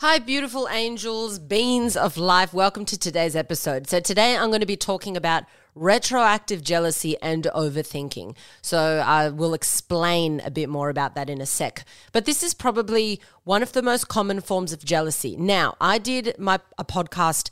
[0.00, 2.54] Hi, beautiful angels, beings of life.
[2.54, 3.88] Welcome to today's episode.
[3.88, 5.42] So, today I'm going to be talking about
[5.74, 8.36] retroactive jealousy and overthinking.
[8.62, 11.84] So, I will explain a bit more about that in a sec.
[12.12, 15.36] But this is probably one of the most common forms of jealousy.
[15.36, 17.50] Now, I did my a podcast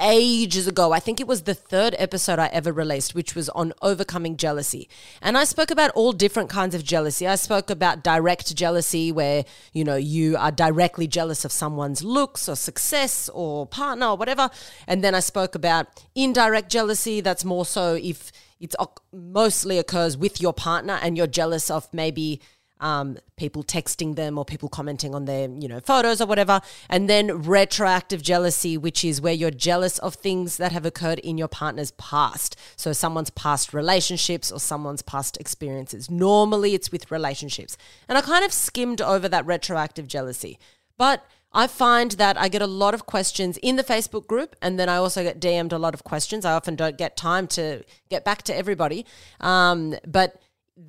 [0.00, 0.92] ages ago.
[0.92, 4.88] I think it was the third episode I ever released, which was on overcoming jealousy.
[5.20, 7.26] And I spoke about all different kinds of jealousy.
[7.26, 12.48] I spoke about direct jealousy, where, you know, you are directly jealous of someone's looks
[12.48, 14.50] or success or partner or whatever.
[14.86, 17.20] And then I spoke about indirect jealousy.
[17.20, 18.76] That's more so if it's
[19.12, 22.40] mostly occurs with your partner and you're jealous of maybe
[22.80, 26.60] um, people texting them or people commenting on their you know photos or whatever.
[26.88, 31.38] And then retroactive jealousy which is where you're jealous of things that have occurred in
[31.38, 32.56] your partner's past.
[32.76, 36.10] So someone's past relationships or someone's past experiences.
[36.10, 37.76] Normally it's with relationships.
[38.08, 40.58] And i kind of skimmed over that retroactive jealousy.
[40.96, 44.78] But I find that I get a lot of questions in the Facebook group, and
[44.78, 46.44] then I also get DM'd a lot of questions.
[46.44, 49.04] I often don't get time to get back to everybody.
[49.40, 50.40] Um, but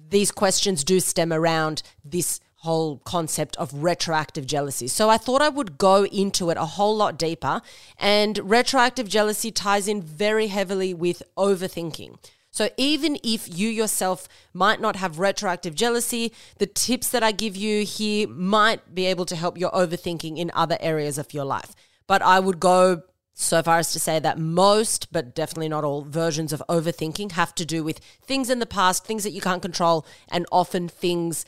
[0.10, 4.88] these questions do stem around this whole concept of retroactive jealousy.
[4.88, 7.62] So I thought I would go into it a whole lot deeper.
[7.98, 12.18] And retroactive jealousy ties in very heavily with overthinking.
[12.52, 17.56] So even if you yourself might not have retroactive jealousy, the tips that I give
[17.56, 21.74] you here might be able to help your overthinking in other areas of your life.
[22.06, 23.04] But I would go
[23.34, 27.56] so far as to say that most, but definitely not all, versions of overthinking have
[27.56, 31.46] to do with things in the past, things that you can't control, and often things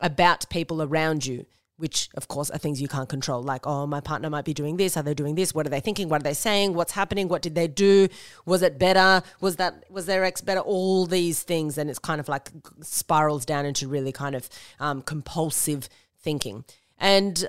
[0.00, 3.42] about people around you, which of course are things you can't control.
[3.42, 4.96] Like, oh, my partner might be doing this.
[4.96, 5.54] Are they doing this?
[5.54, 6.08] What are they thinking?
[6.08, 6.74] What are they saying?
[6.74, 7.28] What's happening?
[7.28, 8.08] What did they do?
[8.46, 9.26] Was it better?
[9.40, 10.60] Was that was their ex better?
[10.60, 14.48] All these things, and it's kind of like spirals down into really kind of
[14.78, 16.64] um, compulsive thinking.
[16.98, 17.46] And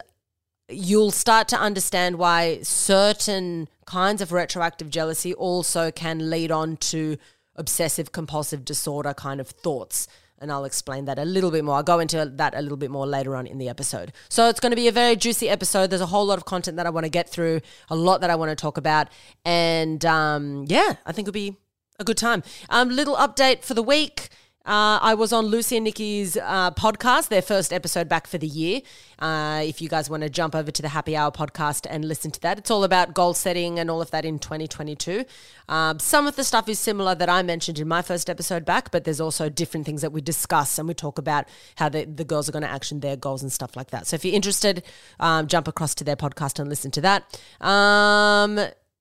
[0.70, 7.18] you'll start to understand why certain kinds of retroactive jealousy also can lead on to
[7.56, 10.08] obsessive compulsive disorder kind of thoughts.
[10.40, 11.76] And I'll explain that a little bit more.
[11.76, 14.12] I'll go into that a little bit more later on in the episode.
[14.28, 15.90] So it's going to be a very juicy episode.
[15.90, 18.30] There's a whole lot of content that I want to get through, a lot that
[18.30, 19.08] I want to talk about.
[19.46, 21.56] And um, yeah, I think it'll be
[22.00, 22.44] a good time.
[22.70, 24.30] Um, little update for the week.
[24.66, 28.48] Uh, I was on Lucy and Nikki's uh, podcast, their first episode back for the
[28.48, 28.82] year.
[29.20, 32.32] Uh, if you guys want to jump over to the Happy Hour podcast and listen
[32.32, 35.24] to that, it's all about goal setting and all of that in 2022.
[35.70, 38.90] Um, some of the stuff is similar that I mentioned in my first episode back,
[38.90, 41.46] but there's also different things that we discuss and we talk about
[41.76, 44.08] how the, the girls are going to action their goals and stuff like that.
[44.08, 44.84] So if you're interested,
[45.20, 47.40] um, jump across to their podcast and listen to that.
[47.62, 48.60] Um,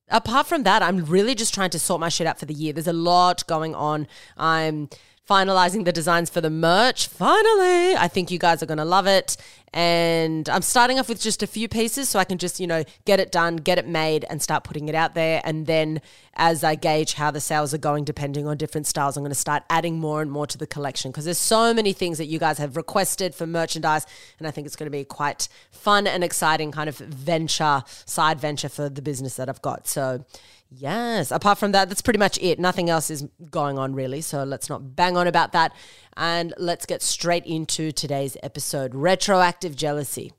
[0.09, 2.71] apart from that, I'm really just trying to sort my shit out for the year.
[2.71, 4.07] There's a lot going on.
[4.37, 4.89] I'm
[5.29, 7.07] finalizing the designs for the merch.
[7.07, 9.37] Finally, I think you guys are going to love it.
[9.73, 12.85] And I'm starting off with just a few pieces so I can just, you know,
[13.03, 15.41] get it done, get it made, and start putting it out there.
[15.43, 15.99] And then
[16.35, 19.35] as I gauge how the sales are going, depending on different styles, I'm going to
[19.35, 22.39] start adding more and more to the collection because there's so many things that you
[22.39, 24.05] guys have requested for merchandise.
[24.39, 28.39] And I think it's going to be quite fun and exciting kind of venture, side
[28.39, 29.89] venture for the business that I've got.
[29.89, 30.23] So,
[30.69, 31.31] Yes.
[31.31, 32.59] Apart from that, that's pretty much it.
[32.59, 34.21] Nothing else is going on really.
[34.21, 35.73] So let's not bang on about that.
[36.17, 40.33] And let's get straight into today's episode retroactive jealousy.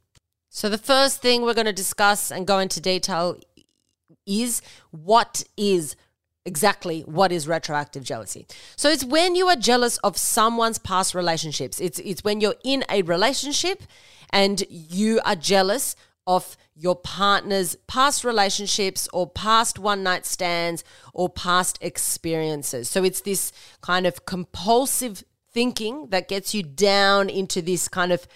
[0.49, 3.39] So, the first thing we're going to discuss and go into detail
[4.27, 5.97] is what is
[6.47, 8.47] exactly what is retroactive jealousy.
[8.77, 11.81] So it's when you are jealous of someone's past relationships.
[11.81, 13.83] It's it's when you're in a relationship
[14.31, 21.29] and you are jealous of your partner's past relationships or past one night stands or
[21.29, 22.91] past experiences.
[22.91, 28.27] So it's this kind of compulsive thinking that gets you down into this kind of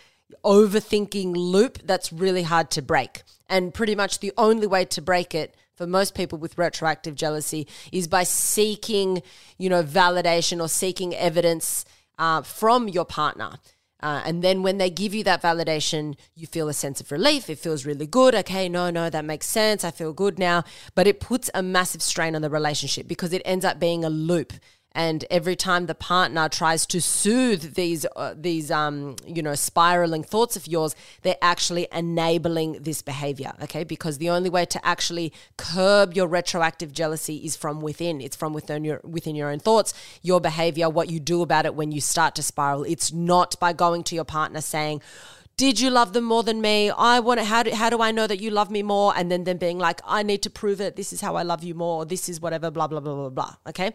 [0.44, 3.22] overthinking loop that's really hard to break.
[3.48, 7.66] And pretty much the only way to break it for most people with retroactive jealousy
[7.90, 9.22] is by seeking,
[9.58, 11.84] you know, validation or seeking evidence
[12.18, 13.58] uh, from your partner.
[14.02, 17.50] Uh, and then when they give you that validation, you feel a sense of relief.
[17.50, 18.34] It feels really good.
[18.34, 19.84] Okay, no, no, that makes sense.
[19.84, 20.64] I feel good now.
[20.94, 24.10] But it puts a massive strain on the relationship because it ends up being a
[24.10, 24.52] loop
[24.92, 30.22] and every time the partner tries to soothe these uh, these um you know spiraling
[30.22, 35.32] thoughts of yours they're actually enabling this behavior okay because the only way to actually
[35.56, 39.94] curb your retroactive jealousy is from within it's from within your within your own thoughts
[40.22, 43.72] your behavior what you do about it when you start to spiral it's not by
[43.72, 45.00] going to your partner saying
[45.56, 46.88] did you love them more than me?
[46.88, 49.12] I want to, how do, how do I know that you love me more?
[49.14, 50.96] And then them being like, I need to prove it.
[50.96, 52.06] This is how I love you more.
[52.06, 53.54] This is whatever, blah, blah, blah, blah, blah.
[53.68, 53.92] Okay.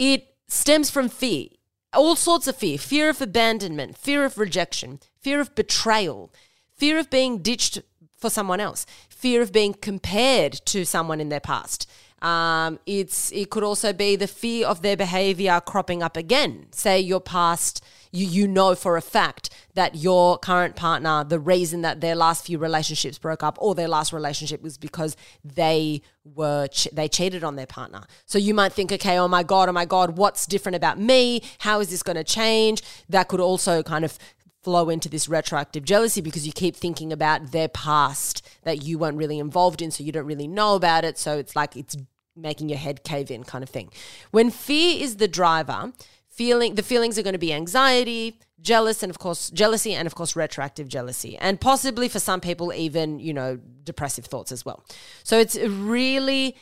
[0.00, 1.48] It stems from fear,
[1.92, 6.32] all sorts of fear fear of abandonment, fear of rejection, fear of betrayal,
[6.74, 7.82] fear of being ditched
[8.16, 11.86] for someone else, fear of being compared to someone in their past.
[12.22, 16.68] Um, it's it could also be the fear of their behavior cropping up again.
[16.70, 21.82] Say your past, you you know for a fact that your current partner, the reason
[21.82, 26.66] that their last few relationships broke up or their last relationship was because they were
[26.68, 28.02] ch- they cheated on their partner.
[28.26, 31.42] So you might think, okay, oh my god, oh my god, what's different about me?
[31.58, 32.82] How is this going to change?
[33.08, 34.18] That could also kind of
[34.62, 39.16] flow into this retroactive jealousy because you keep thinking about their past that you weren't
[39.16, 41.16] really involved in, so you don't really know about it.
[41.18, 41.96] So it's like it's
[42.36, 43.90] making your head cave in kind of thing.
[44.30, 45.92] When fear is the driver,
[46.30, 50.14] feeling the feelings are going to be anxiety, jealous and of course jealousy and of
[50.14, 54.84] course retroactive jealousy and possibly for some people even, you know, depressive thoughts as well.
[55.24, 56.56] So it's a really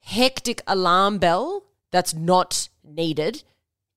[0.00, 3.42] hectic alarm bell that's not needed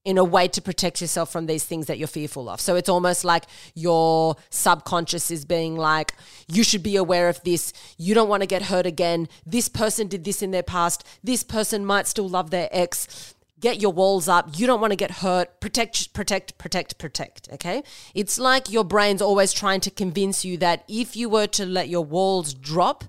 [0.06, 2.62] in a way to protect yourself from these things that you're fearful of.
[2.62, 6.14] So it's almost like your subconscious is being like,
[6.48, 7.74] you should be aware of this.
[7.98, 9.28] You don't want to get hurt again.
[9.48, 11.04] This person did this in their past.
[11.24, 13.34] This person might still love their ex.
[13.66, 14.60] Get your walls up.
[14.60, 15.60] You don't want to get hurt.
[15.60, 17.50] Protect, protect, protect, protect.
[17.52, 17.82] Okay.
[18.14, 21.90] It's like your brain's always trying to convince you that if you were to let
[21.90, 23.06] your walls drop,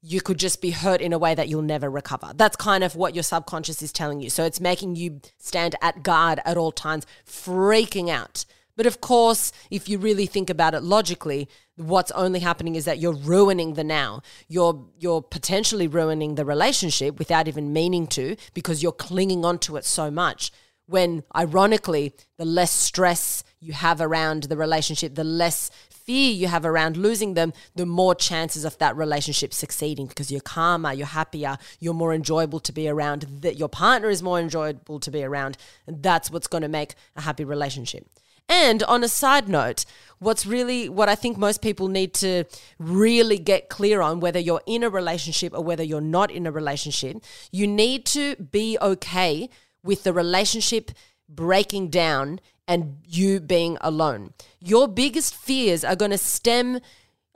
[0.00, 2.32] you could just be hurt in a way that you'll never recover.
[2.34, 4.30] That's kind of what your subconscious is telling you.
[4.30, 8.46] So it's making you stand at guard at all times, freaking out.
[8.78, 13.00] But of course, if you really think about it logically, what's only happening is that
[13.00, 14.22] you're ruining the now.
[14.46, 19.84] You're you're potentially ruining the relationship without even meaning to because you're clinging onto it
[19.84, 20.52] so much.
[20.86, 26.64] When ironically, the less stress you have around the relationship, the less fear you have
[26.64, 31.58] around losing them, the more chances of that relationship succeeding because you're calmer, you're happier,
[31.80, 35.56] you're more enjoyable to be around, that your partner is more enjoyable to be around.
[35.88, 38.06] And that's what's going to make a happy relationship.
[38.48, 39.84] And on a side note,
[40.18, 42.44] what's really what I think most people need to
[42.78, 46.52] really get clear on whether you're in a relationship or whether you're not in a
[46.52, 47.22] relationship,
[47.52, 49.48] you need to be okay
[49.82, 50.90] with the relationship
[51.28, 54.32] breaking down and you being alone.
[54.60, 56.80] Your biggest fears are going to stem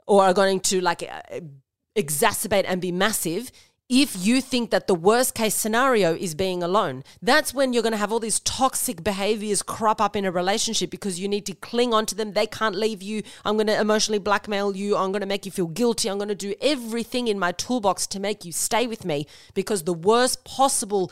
[0.05, 1.39] or are going to like uh,
[1.95, 3.51] exacerbate and be massive
[3.89, 7.03] if you think that the worst case scenario is being alone.
[7.21, 10.89] That's when you're going to have all these toxic behaviors crop up in a relationship
[10.89, 12.33] because you need to cling on to them.
[12.33, 13.23] They can't leave you.
[13.43, 14.95] I'm going to emotionally blackmail you.
[14.95, 16.09] I'm going to make you feel guilty.
[16.09, 19.83] I'm going to do everything in my toolbox to make you stay with me because
[19.83, 21.11] the worst possible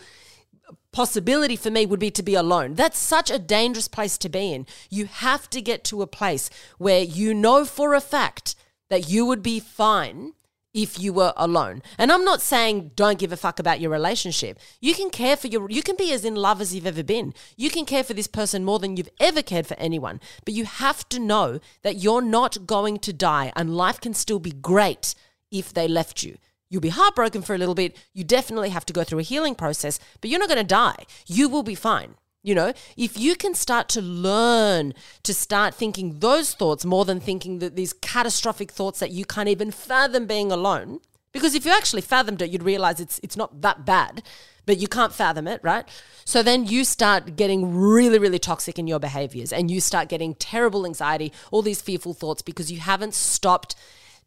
[0.94, 2.74] possibility for me would be to be alone.
[2.76, 4.66] That's such a dangerous place to be in.
[4.90, 8.56] You have to get to a place where you know for a fact
[8.90, 10.34] that you would be fine
[10.74, 11.82] if you were alone.
[11.98, 14.60] And I'm not saying don't give a fuck about your relationship.
[14.80, 17.34] You can care for your you can be as in love as you've ever been.
[17.58, 20.20] You can care for this person more than you've ever cared for anyone.
[20.46, 24.40] But you have to know that you're not going to die and life can still
[24.40, 25.16] be great
[25.52, 26.38] if they left you.
[26.70, 27.98] You'll be heartbroken for a little bit.
[28.14, 31.06] You definitely have to go through a healing process, but you're not going to die.
[31.28, 32.16] You will be fine.
[32.44, 37.20] You know, if you can start to learn to start thinking those thoughts more than
[37.20, 41.02] thinking that these catastrophic thoughts that you can't even fathom being alone,
[41.34, 44.24] because if you actually fathomed it, you'd realize it's it's not that bad,
[44.66, 45.88] but you can't fathom it, right?
[46.26, 50.34] So then you start getting really, really toxic in your behaviors and you start getting
[50.34, 53.76] terrible anxiety, all these fearful thoughts because you haven't stopped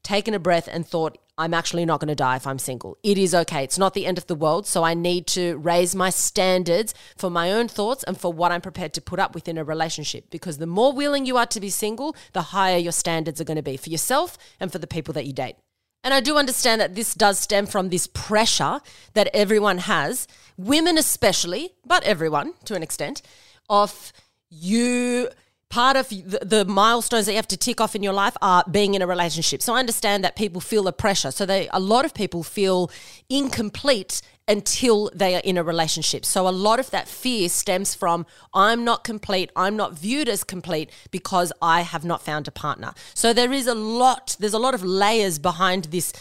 [0.05, 2.97] taken a breath and thought, I'm actually not going to die if I'm single.
[3.03, 3.65] It is okay.
[3.65, 4.67] It's not the end of the world.
[4.67, 8.61] So I need to raise my standards for my own thoughts and for what I'm
[8.61, 10.31] prepared to put up with in a relationship.
[10.31, 13.57] Because the more willing you are to be single, the higher your standards are going
[13.57, 15.57] to be for yourself and for the people that you date.
[16.05, 18.81] And I do understand that this does stem from this pressure
[19.15, 23.23] that everyone has, women especially, but everyone to an extent,
[23.69, 24.13] of
[24.51, 25.31] you
[25.75, 28.63] part of the, the, milestones that you have to tick off in your life are
[28.71, 29.61] being in a relationship.
[29.61, 31.33] So I understand that people feel the pressure.
[31.33, 32.93] So they, a lot of people feel
[33.29, 36.25] incomplete until they are in a relationship.
[36.25, 40.45] So a lot of that fear stems from I'm not complete, I'm not viewed as
[40.45, 42.95] complete because I have not found a partner.
[43.13, 46.13] So there is a lot, there's a lot of layers behind this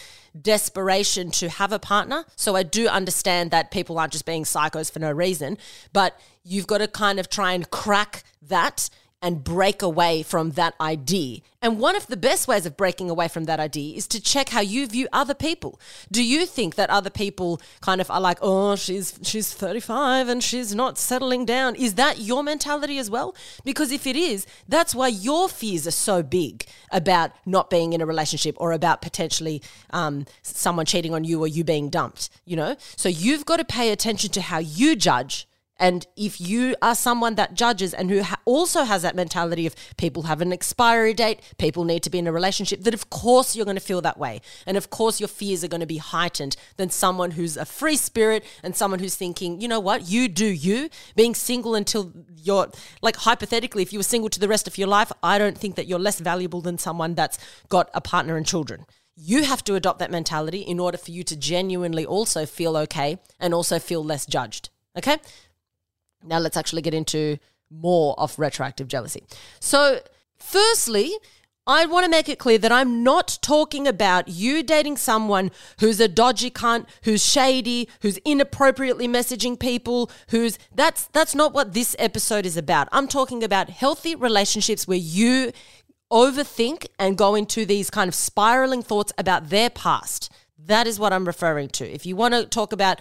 [0.42, 2.24] desperation to have a partner.
[2.34, 5.58] So I do understand that people aren't just being psychos for no reason,
[5.92, 8.90] but you've got to kind of try and crack that
[9.24, 11.40] and break away from that idea.
[11.62, 14.50] And one of the best ways of breaking away from that idea is to check
[14.50, 15.80] how you view other people.
[16.12, 20.44] Do you think that other people kind of are like, "Oh, she's she's 35 and
[20.44, 23.34] she's not settling down." Is that your mentality as well?
[23.64, 28.02] Because if it is, that's why your fears are so big about not being in
[28.02, 32.28] a relationship or about potentially um, someone cheating on you or you being dumped.
[32.44, 36.76] You know, so you've got to pay attention to how you judge And if you
[36.80, 40.52] are someone that judges and who ha- also has that mentality of people have an
[40.52, 43.80] expiry date, people need to be in a relationship, that of course you're going to
[43.80, 44.40] feel that way.
[44.66, 47.96] And of course your fears are going to be heightened than someone who's a free
[47.96, 50.90] spirit and someone who's thinking, you know what, you do you.
[51.16, 52.70] Being single until you're,
[53.02, 55.74] like hypothetically, if you were single to the rest of your life, I don't think
[55.74, 57.38] that you're less valuable than someone that's
[57.68, 58.86] got a partner and children.
[59.16, 63.18] You have to adopt that mentality in order for you to genuinely also feel okay
[63.40, 64.70] and also feel less judged.
[64.96, 65.18] Okay?
[66.24, 67.38] Now let's actually get into
[67.70, 69.24] more of retroactive jealousy.
[69.60, 70.00] So,
[70.36, 71.14] firstly,
[71.66, 75.50] I want to make it clear that I'm not talking about you dating someone
[75.80, 81.72] who's a dodgy cunt, who's shady, who's inappropriately messaging people, who's that's that's not what
[81.72, 82.88] this episode is about.
[82.92, 85.52] I'm talking about healthy relationships where you
[86.12, 90.30] overthink and go into these kind of spiraling thoughts about their past.
[90.66, 91.84] That is what I'm referring to.
[91.84, 93.00] If you want to talk about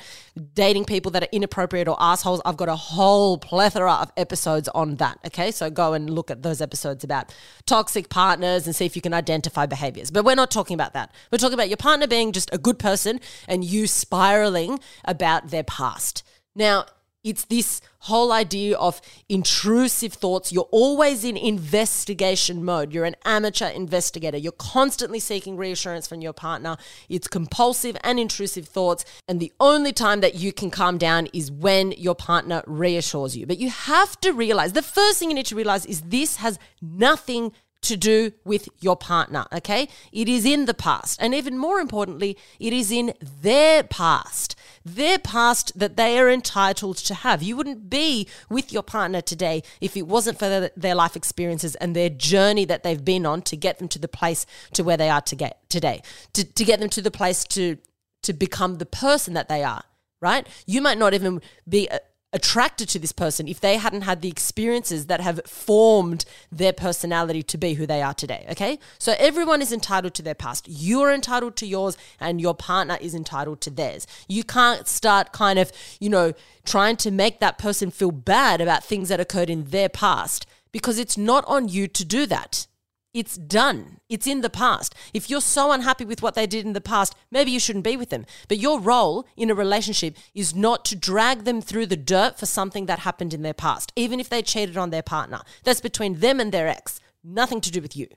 [0.53, 4.95] dating people that are inappropriate or assholes, I've got a whole plethora of episodes on
[4.95, 5.19] that.
[5.27, 5.51] Okay.
[5.51, 7.33] So go and look at those episodes about
[7.65, 10.11] toxic partners and see if you can identify behaviors.
[10.11, 11.11] But we're not talking about that.
[11.31, 15.63] We're talking about your partner being just a good person and you spiraling about their
[15.63, 16.23] past.
[16.55, 16.85] Now,
[17.23, 20.51] it's this whole idea of intrusive thoughts.
[20.51, 22.93] You're always in investigation mode.
[22.93, 24.37] You're an amateur investigator.
[24.37, 26.75] You're constantly seeking reassurance from your partner.
[27.07, 29.05] It's compulsive and intrusive thoughts.
[29.27, 33.45] And the only time that you can calm down is when your partner reassures you.
[33.45, 36.59] But you have to realize the first thing you need to realize is this has
[36.81, 37.53] nothing
[37.83, 39.87] to do with your partner, okay?
[40.11, 41.21] It is in the past.
[41.21, 44.55] And even more importantly, it is in their past.
[44.85, 47.41] Their past that they are entitled to have.
[47.41, 51.95] You wouldn't be with your partner today if it wasn't for their life experiences and
[51.95, 55.09] their journey that they've been on to get them to the place to where they
[55.09, 56.01] are to get today,
[56.33, 57.77] to, to get them to the place to,
[58.23, 59.83] to become the person that they are,
[60.21, 60.47] right?
[60.65, 61.87] You might not even be
[62.33, 67.43] attracted to this person if they hadn't had the experiences that have formed their personality
[67.43, 68.45] to be who they are today.
[68.51, 68.79] Okay.
[68.97, 70.65] So everyone is entitled to their past.
[70.67, 74.07] You're entitled to yours, and your partner is entitled to theirs.
[74.27, 76.33] You can't start kind of, you know,
[76.65, 80.97] trying to make that person feel bad about things that occurred in their past because
[80.97, 82.67] it's not on you to do that.
[83.13, 83.99] It's done.
[84.09, 84.95] It's in the past.
[85.13, 87.95] If you're so unhappy with what they did in the past, maybe you shouldn't be
[87.95, 88.25] with them.
[88.47, 92.47] But your role in a relationship is not to drag them through the dirt for
[92.47, 95.41] something that happened in their past, even if they cheated on their partner.
[95.63, 98.07] That's between them and their ex, nothing to do with you.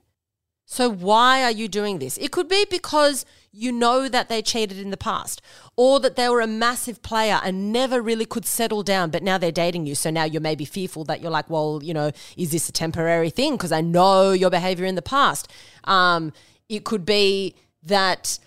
[0.69, 2.17] So, why are you doing this?
[2.17, 5.41] It could be because you know that they cheated in the past,
[5.77, 9.37] or that they were a massive player and never really could settle down, but now
[9.37, 9.95] they're dating you.
[9.95, 13.29] So now you're maybe fearful that you're like, well, you know, is this a temporary
[13.29, 13.53] thing?
[13.53, 15.49] Because I know your behavior in the past.
[15.85, 16.33] Um,
[16.67, 18.37] it could be that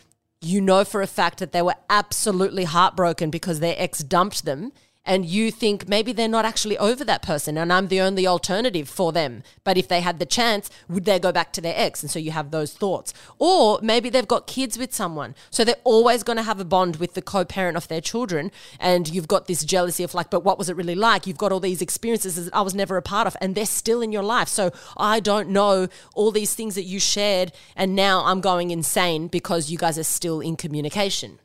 [0.43, 4.73] you know for a fact that they were absolutely heartbroken because their ex dumped them
[5.05, 8.89] and you think maybe they're not actually over that person and I'm the only alternative
[8.89, 9.43] for them.
[9.65, 12.03] But if they had the chance, would they go back to their ex?
[12.03, 13.13] And so you have those thoughts.
[13.39, 15.35] Or maybe they've got kids with someone.
[15.51, 18.53] So they're always going to have a bond with the co parent of their children.
[18.79, 21.27] And you've got this jealousy of like, but what was it really like?
[21.27, 24.03] You've got all these experiences that I was never a part of and they're still
[24.03, 24.49] in your life.
[24.49, 27.53] So I don't know all these things that you shared.
[27.75, 31.40] And now I'm going insane because you guys are still in communication.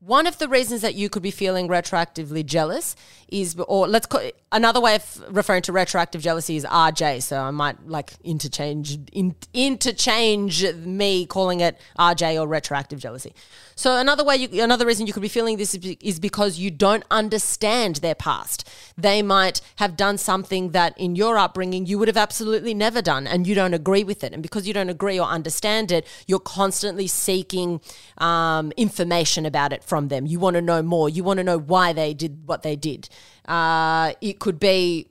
[0.00, 2.94] One of the reasons that you could be feeling retroactively jealous
[3.28, 7.22] is, or let's call it, another way of referring to retroactive jealousy is RJ.
[7.22, 13.34] So I might like interchange in, interchange me calling it RJ or retroactive jealousy.
[13.74, 17.04] So another way, you, another reason you could be feeling this is because you don't
[17.12, 18.68] understand their past.
[18.96, 23.28] They might have done something that in your upbringing you would have absolutely never done,
[23.28, 24.32] and you don't agree with it.
[24.32, 27.80] And because you don't agree or understand it, you're constantly seeking
[28.16, 30.26] um, information about it from them.
[30.26, 31.08] You want to know more.
[31.08, 33.08] You want to know why they did what they did.
[33.46, 35.08] Uh, it could be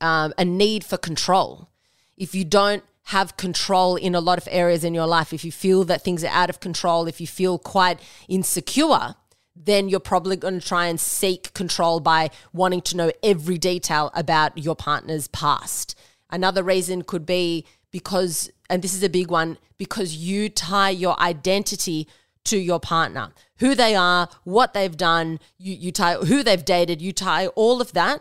[0.00, 1.68] um, a need for control.
[2.16, 5.52] If you don't have control in a lot of areas in your life, if you
[5.52, 9.16] feel that things are out of control, if you feel quite insecure,
[9.56, 14.10] then you're probably going to try and seek control by wanting to know every detail
[14.14, 15.98] about your partner's past.
[16.30, 21.18] Another reason could be because, and this is a big one, because you tie your
[21.20, 22.08] identity
[22.44, 27.00] to your partner, who they are, what they've done, you, you tie who they've dated,
[27.00, 28.20] you tie all of that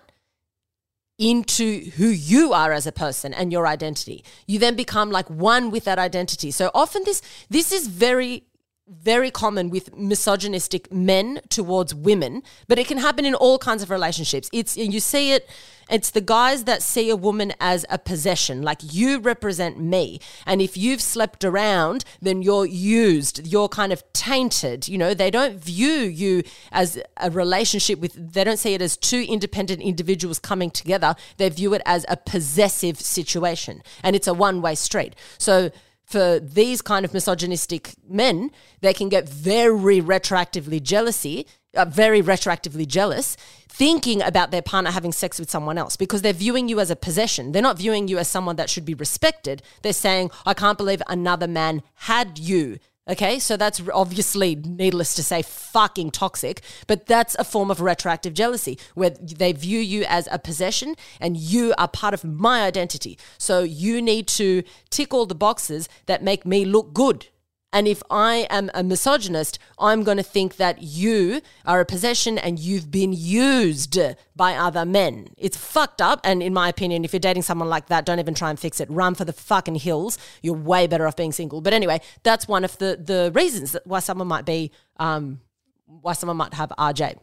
[1.17, 4.23] into who you are as a person and your identity.
[4.45, 6.51] You then become like one with that identity.
[6.51, 8.43] So often this this is very
[8.91, 13.89] very common with misogynistic men towards women, but it can happen in all kinds of
[13.89, 14.49] relationships.
[14.51, 15.49] It's you see it
[15.91, 20.21] it's the guys that see a woman as a possession, like you represent me.
[20.45, 24.87] And if you've slept around, then you're used, you're kind of tainted.
[24.87, 28.95] You know, they don't view you as a relationship with, they don't see it as
[28.95, 31.13] two independent individuals coming together.
[31.35, 33.83] They view it as a possessive situation.
[34.01, 35.13] And it's a one way street.
[35.37, 35.71] So,
[36.11, 38.51] for these kind of misogynistic men,
[38.81, 43.37] they can get very retroactively jealousy, uh, very retroactively jealous,
[43.69, 46.95] thinking about their partner having sex with someone else because they're viewing you as a
[46.95, 47.53] possession.
[47.53, 49.61] They're not viewing you as someone that should be respected.
[49.81, 52.79] They're saying, I can't believe another man had you.
[53.09, 58.35] Okay, so that's obviously, needless to say, fucking toxic, but that's a form of retroactive
[58.35, 63.17] jealousy where they view you as a possession and you are part of my identity.
[63.39, 67.27] So you need to tick all the boxes that make me look good.
[67.73, 72.37] And if I am a misogynist, I'm going to think that you are a possession
[72.37, 73.97] and you've been used
[74.35, 75.29] by other men.
[75.37, 76.19] It's fucked up.
[76.23, 78.81] And in my opinion, if you're dating someone like that, don't even try and fix
[78.81, 78.89] it.
[78.89, 80.17] Run for the fucking hills.
[80.41, 81.61] You're way better off being single.
[81.61, 85.39] But anyway, that's one of the, the reasons why someone might be, um,
[85.85, 87.17] why someone might have RJ.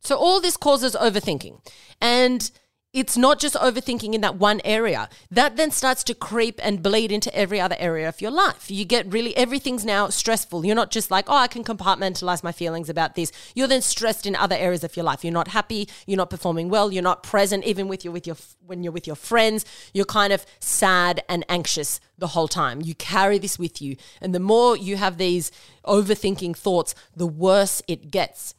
[0.00, 1.64] So all this causes overthinking.
[2.00, 2.50] And
[2.92, 5.08] it's not just overthinking in that one area.
[5.30, 8.70] That then starts to creep and bleed into every other area of your life.
[8.70, 10.66] You get really, everything's now stressful.
[10.66, 13.32] You're not just like, oh, I can compartmentalize my feelings about this.
[13.54, 15.24] You're then stressed in other areas of your life.
[15.24, 15.88] You're not happy.
[16.06, 16.92] You're not performing well.
[16.92, 19.64] You're not present, even with your, with your, when you're with your friends.
[19.94, 22.82] You're kind of sad and anxious the whole time.
[22.82, 23.96] You carry this with you.
[24.20, 25.50] And the more you have these
[25.86, 28.54] overthinking thoughts, the worse it gets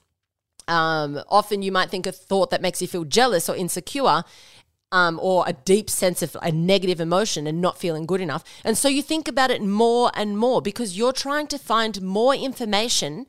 [0.68, 4.24] um, often you might think a thought that makes you feel jealous or insecure
[4.94, 8.44] um, or a deep sense of a negative emotion and not feeling good enough.
[8.64, 12.36] And so you think about it more and more because you're trying to find more
[12.36, 13.26] information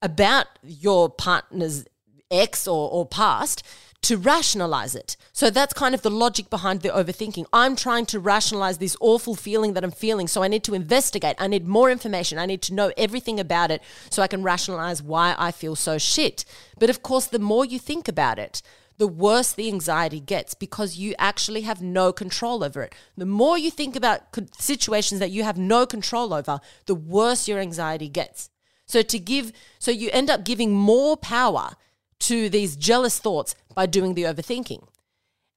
[0.00, 1.84] about your partner's
[2.30, 3.62] ex or, or past
[4.02, 5.16] to rationalize it.
[5.32, 7.46] So that's kind of the logic behind the overthinking.
[7.52, 10.26] I'm trying to rationalize this awful feeling that I'm feeling.
[10.26, 11.36] So I need to investigate.
[11.38, 12.38] I need more information.
[12.38, 13.80] I need to know everything about it
[14.10, 16.44] so I can rationalize why I feel so shit.
[16.78, 18.60] But of course, the more you think about it,
[18.98, 22.94] the worse the anxiety gets because you actually have no control over it.
[23.16, 24.20] The more you think about
[24.58, 28.50] situations that you have no control over, the worse your anxiety gets.
[28.86, 31.76] So to give so you end up giving more power
[32.22, 34.86] to these jealous thoughts by doing the overthinking.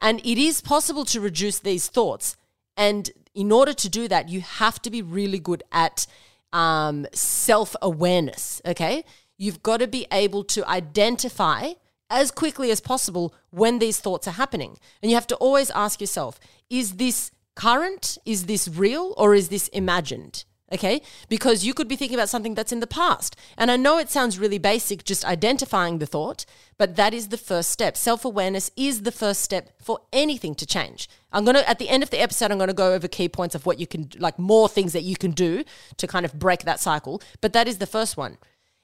[0.02, 2.36] And it is possible to reduce these thoughts.
[2.76, 6.08] And in order to do that, you have to be really good at
[6.54, 8.62] um, self awareness.
[8.66, 9.04] Okay.
[9.38, 11.74] You've got to be able to identify
[12.10, 14.78] as quickly as possible when these thoughts are happening.
[15.02, 18.18] And you have to always ask yourself is this current?
[18.26, 19.14] Is this real?
[19.18, 20.46] Or is this imagined?
[20.76, 21.02] Okay?
[21.28, 23.36] Because you could be thinking about something that's in the past.
[23.58, 26.46] And I know it sounds really basic, just identifying the thought,
[26.78, 27.98] but that is the first step.
[27.98, 31.10] Self awareness is the first step for anything to change.
[31.32, 33.28] I'm going to, at the end of the episode, I'm going to go over key
[33.28, 35.64] points of what you can, like more things that you can do
[35.98, 37.22] to kind of break that cycle.
[37.42, 38.38] But that is the first one.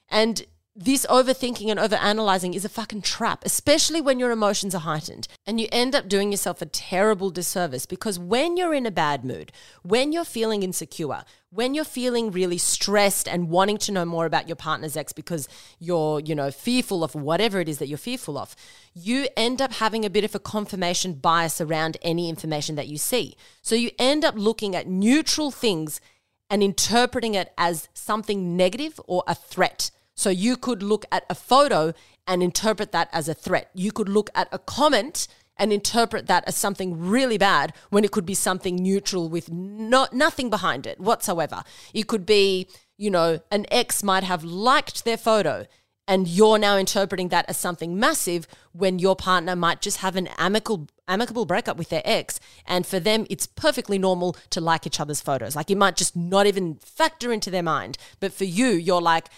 [0.08, 5.28] And this overthinking and overanalyzing is a fucking trap, especially when your emotions are heightened.
[5.46, 9.22] And you end up doing yourself a terrible disservice because when you're in a bad
[9.22, 14.24] mood, when you're feeling insecure, when you're feeling really stressed and wanting to know more
[14.24, 15.46] about your partner's ex because
[15.78, 18.56] you're, you know, fearful of whatever it is that you're fearful of,
[18.94, 22.96] you end up having a bit of a confirmation bias around any information that you
[22.96, 23.36] see.
[23.60, 26.00] So you end up looking at neutral things
[26.48, 29.90] and interpreting it as something negative or a threat.
[30.14, 31.92] So you could look at a photo
[32.26, 33.70] and interpret that as a threat.
[33.74, 38.10] You could look at a comment and interpret that as something really bad when it
[38.10, 41.62] could be something neutral with no, nothing behind it whatsoever.
[41.92, 45.66] It could be, you know, an ex might have liked their photo
[46.08, 50.28] and you're now interpreting that as something massive when your partner might just have an
[50.38, 55.00] amicable amicable breakup with their ex and for them it's perfectly normal to like each
[55.00, 58.68] other's photos like it might just not even factor into their mind but for you
[58.68, 59.28] you're like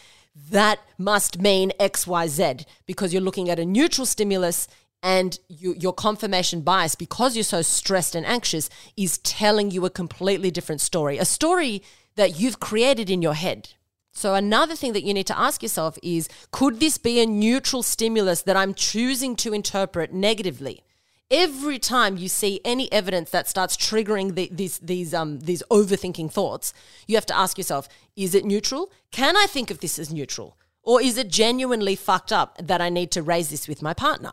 [0.50, 4.66] that must mean XYZ because you're looking at a neutral stimulus
[5.02, 9.90] and you, your confirmation bias, because you're so stressed and anxious, is telling you a
[9.90, 11.82] completely different story, a story
[12.16, 13.70] that you've created in your head.
[14.12, 17.82] So, another thing that you need to ask yourself is could this be a neutral
[17.82, 20.83] stimulus that I'm choosing to interpret negatively?
[21.30, 26.30] Every time you see any evidence that starts triggering the, these these um these overthinking
[26.30, 26.72] thoughts,
[27.06, 28.92] you have to ask yourself: Is it neutral?
[29.10, 32.88] Can I think of this as neutral, or is it genuinely fucked up that I
[32.88, 34.32] need to raise this with my partner?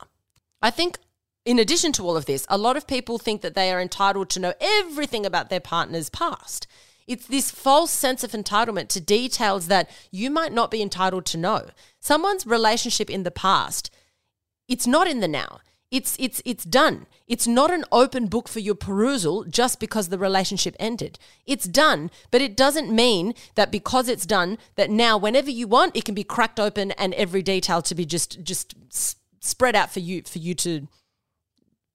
[0.62, 0.98] I think.
[1.44, 4.30] In addition to all of this, a lot of people think that they are entitled
[4.30, 6.68] to know everything about their partner's past.
[7.08, 11.38] It's this false sense of entitlement to details that you might not be entitled to
[11.38, 11.70] know.
[12.00, 13.90] Someone's relationship in the past,
[14.68, 15.62] it's not in the now.
[15.92, 17.06] It's it's it's done.
[17.28, 21.20] It's not an open book for your perusal just because the relationship ended.
[21.46, 25.96] It's done, but it doesn't mean that because it's done that now whenever you want
[25.96, 28.74] it can be cracked open and every detail to be just just
[29.42, 30.88] spread out for you for you to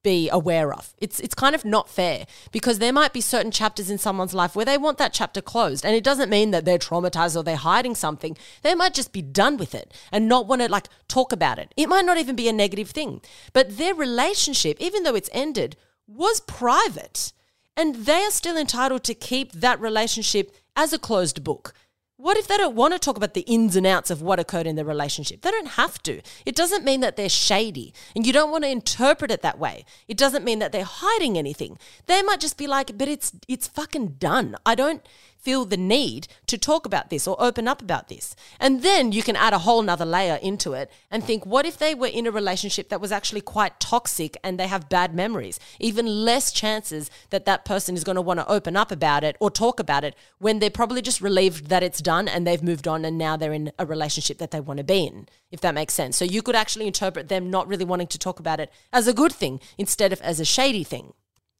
[0.06, 0.94] be aware of.
[0.98, 4.54] It's it's kind of not fair because there might be certain chapters in someone's life
[4.54, 7.56] where they want that chapter closed and it doesn't mean that they're traumatized or they're
[7.56, 8.36] hiding something.
[8.62, 11.74] They might just be done with it and not want to like talk about it.
[11.76, 13.20] It might not even be a negative thing.
[13.52, 17.32] But their relationship, even though it's ended, was private.
[17.76, 21.74] And they are still entitled to keep that relationship as a closed book.
[22.18, 24.66] What if they don't want to talk about the ins and outs of what occurred
[24.66, 25.42] in the relationship?
[25.42, 26.22] They don't have to.
[26.46, 29.84] It doesn't mean that they're shady and you don't want to interpret it that way.
[30.08, 31.78] It doesn't mean that they're hiding anything.
[32.06, 34.56] They might just be like, but it's it's fucking done.
[34.64, 35.06] I don't
[35.46, 38.34] feel the need to talk about this or open up about this.
[38.58, 41.78] And then you can add a whole nother layer into it and think, what if
[41.78, 45.60] they were in a relationship that was actually quite toxic and they have bad memories?
[45.78, 49.36] Even less chances that that person is going to want to open up about it
[49.38, 52.88] or talk about it when they're probably just relieved that it's done and they've moved
[52.88, 55.74] on and now they're in a relationship that they want to be in, if that
[55.76, 56.16] makes sense.
[56.16, 59.14] So you could actually interpret them not really wanting to talk about it as a
[59.14, 61.12] good thing instead of as a shady thing.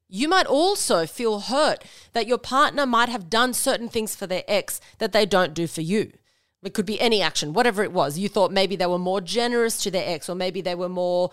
[0.09, 4.45] You might also feel hurt that your partner might have done certain things for their
[4.47, 6.12] ex that they don't do for you.
[6.62, 8.19] It could be any action, whatever it was.
[8.19, 11.31] You thought maybe they were more generous to their ex, or maybe they were more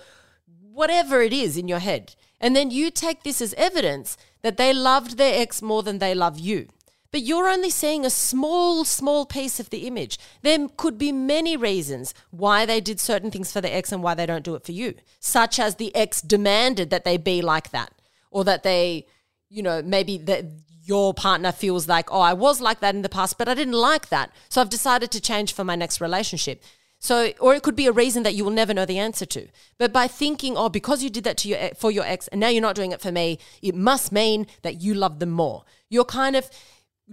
[0.72, 2.16] whatever it is in your head.
[2.42, 6.16] And then you take this as evidence that they loved their ex more than they
[6.16, 6.68] love you.
[7.12, 10.18] But you're only seeing a small, small piece of the image.
[10.42, 14.16] There could be many reasons why they did certain things for their ex and why
[14.16, 17.70] they don't do it for you, such as the ex demanded that they be like
[17.70, 17.94] that
[18.34, 19.06] or that they,
[19.50, 20.46] you know, maybe that
[20.84, 23.74] your partner feels like, oh, I was like that in the past, but I didn't
[23.74, 24.32] like that.
[24.50, 26.62] So I've decided to change for my next relationship.
[27.00, 29.48] So, or it could be a reason that you will never know the answer to.
[29.78, 32.48] But by thinking, oh, because you did that to your for your ex, and now
[32.48, 35.64] you're not doing it for me, it must mean that you love them more.
[35.90, 36.50] You're kind of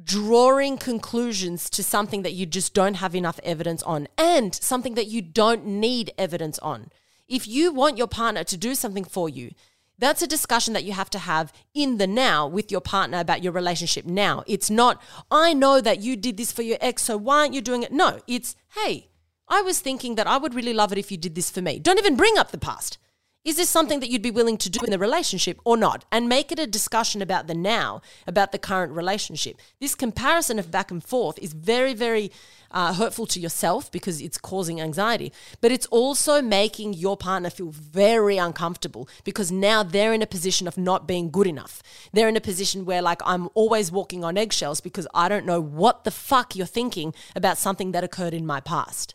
[0.02, 5.08] drawing conclusions to something that you just don't have enough evidence on, and something that
[5.08, 6.90] you don't need evidence on.
[7.26, 9.52] If you want your partner to do something for you,
[10.00, 13.44] that's a discussion that you have to have in the now with your partner about
[13.44, 14.42] your relationship now.
[14.46, 17.60] It's not, I know that you did this for your ex, so why aren't you
[17.60, 17.92] doing it?
[17.92, 19.08] No, it's, hey,
[19.46, 21.78] I was thinking that I would really love it if you did this for me.
[21.78, 22.98] Don't even bring up the past.
[23.42, 26.04] Is this something that you'd be willing to do in the relationship or not?
[26.12, 29.56] And make it a discussion about the now, about the current relationship.
[29.80, 32.30] This comparison of back and forth is very, very
[32.70, 37.70] uh, hurtful to yourself because it's causing anxiety, but it's also making your partner feel
[37.70, 41.82] very uncomfortable because now they're in a position of not being good enough.
[42.12, 45.62] They're in a position where, like, I'm always walking on eggshells because I don't know
[45.62, 49.14] what the fuck you're thinking about something that occurred in my past.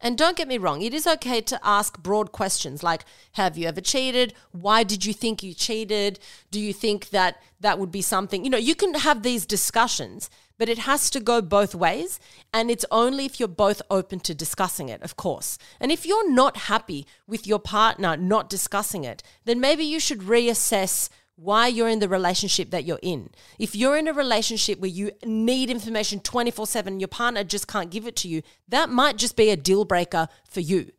[0.00, 3.66] And don't get me wrong, it is okay to ask broad questions like Have you
[3.66, 4.34] ever cheated?
[4.52, 6.18] Why did you think you cheated?
[6.50, 8.44] Do you think that that would be something?
[8.44, 12.20] You know, you can have these discussions, but it has to go both ways.
[12.52, 15.58] And it's only if you're both open to discussing it, of course.
[15.80, 20.20] And if you're not happy with your partner not discussing it, then maybe you should
[20.20, 21.08] reassess
[21.38, 23.30] why you're in the relationship that you're in.
[23.60, 27.90] If you're in a relationship where you need information 24 7, your partner just can't
[27.90, 30.90] give it to you, that might just be a deal breaker for you.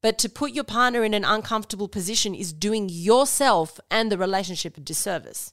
[0.00, 4.76] But to put your partner in an uncomfortable position is doing yourself and the relationship
[4.76, 5.52] a disservice.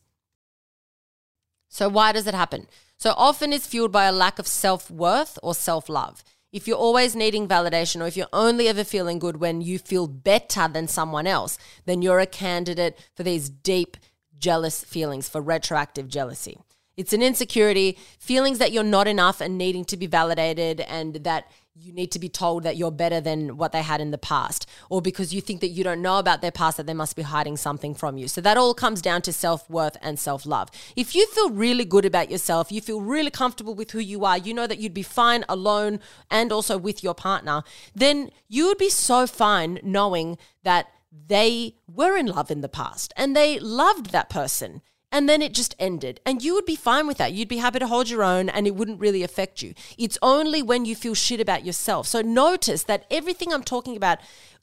[1.68, 2.68] So, why does it happen?
[2.98, 6.24] So, often it's fueled by a lack of self worth or self love.
[6.52, 10.08] If you're always needing validation or if you're only ever feeling good when you feel
[10.08, 13.98] better than someone else, then you're a candidate for these deep,
[14.40, 16.58] jealous feelings, for retroactive jealousy.
[16.98, 21.52] It's an insecurity, feelings that you're not enough and needing to be validated, and that
[21.78, 24.66] you need to be told that you're better than what they had in the past,
[24.90, 27.22] or because you think that you don't know about their past, that they must be
[27.22, 28.30] hiding something from you.
[28.30, 30.70] So that all comes down to self worth and self love.
[30.96, 34.38] If you feel really good about yourself, you feel really comfortable with who you are,
[34.38, 36.00] you know that you'd be fine alone
[36.32, 40.88] and also with your partner, then you would be so fine knowing that
[41.28, 45.54] they were in love in the past and they loved that person and then it
[45.54, 46.20] just ended.
[46.26, 47.32] And you would be fine with that.
[47.32, 49.74] You'd be happy to hold your own and it wouldn't really affect you.
[49.98, 52.06] It's only when you feel shit about yourself.
[52.08, 54.20] So notice that everything I'm talking about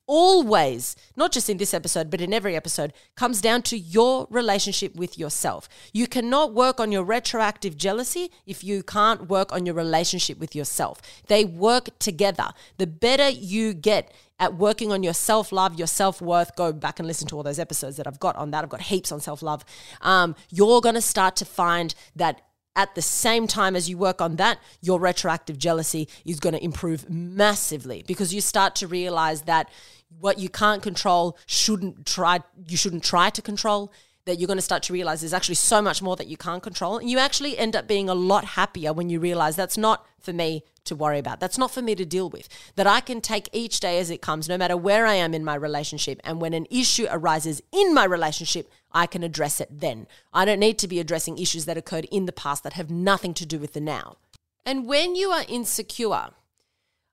[0.07, 4.95] always, not just in this episode, but in every episode, comes down to your relationship
[4.95, 5.71] with yourself.
[5.93, 10.55] You cannot work on your retroactive jealousy if you can't work on your relationship with
[10.55, 11.01] yourself.
[11.29, 12.49] They work together.
[12.77, 14.13] The better you get
[14.43, 17.45] at working on your self love, your self worth, go back and listen to all
[17.45, 18.65] those episodes that I've got on that.
[18.65, 19.65] I've got heaps on self love.
[20.01, 22.43] Um, you're going to start to find that
[22.75, 26.65] at the same time as you work on that, your retroactive jealousy is going to
[26.65, 29.71] improve massively because you start to realize that
[30.19, 33.93] what you can't control shouldn't try you shouldn't try to control
[34.25, 36.63] that you're going to start to realize there's actually so much more that you can't
[36.63, 36.99] control.
[36.99, 40.33] And you actually end up being a lot happier when you realize that's not for
[40.33, 41.41] me to worry about.
[41.41, 42.49] That's not for me to deal with.
[42.77, 45.45] That I can take each day as it comes, no matter where I am in
[45.45, 46.21] my relationship.
[46.23, 50.07] And when an issue arises in my relationship, I can address it then.
[50.33, 53.35] I don't need to be addressing issues that occurred in the past that have nothing
[53.35, 54.19] to do with the now.
[54.65, 56.31] And when you are insecure,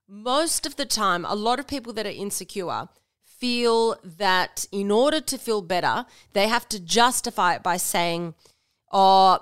[0.07, 2.89] most of the time, a lot of people that are insecure
[3.39, 8.33] feel that in order to feel better, they have to justify it by saying,
[8.91, 9.39] oh,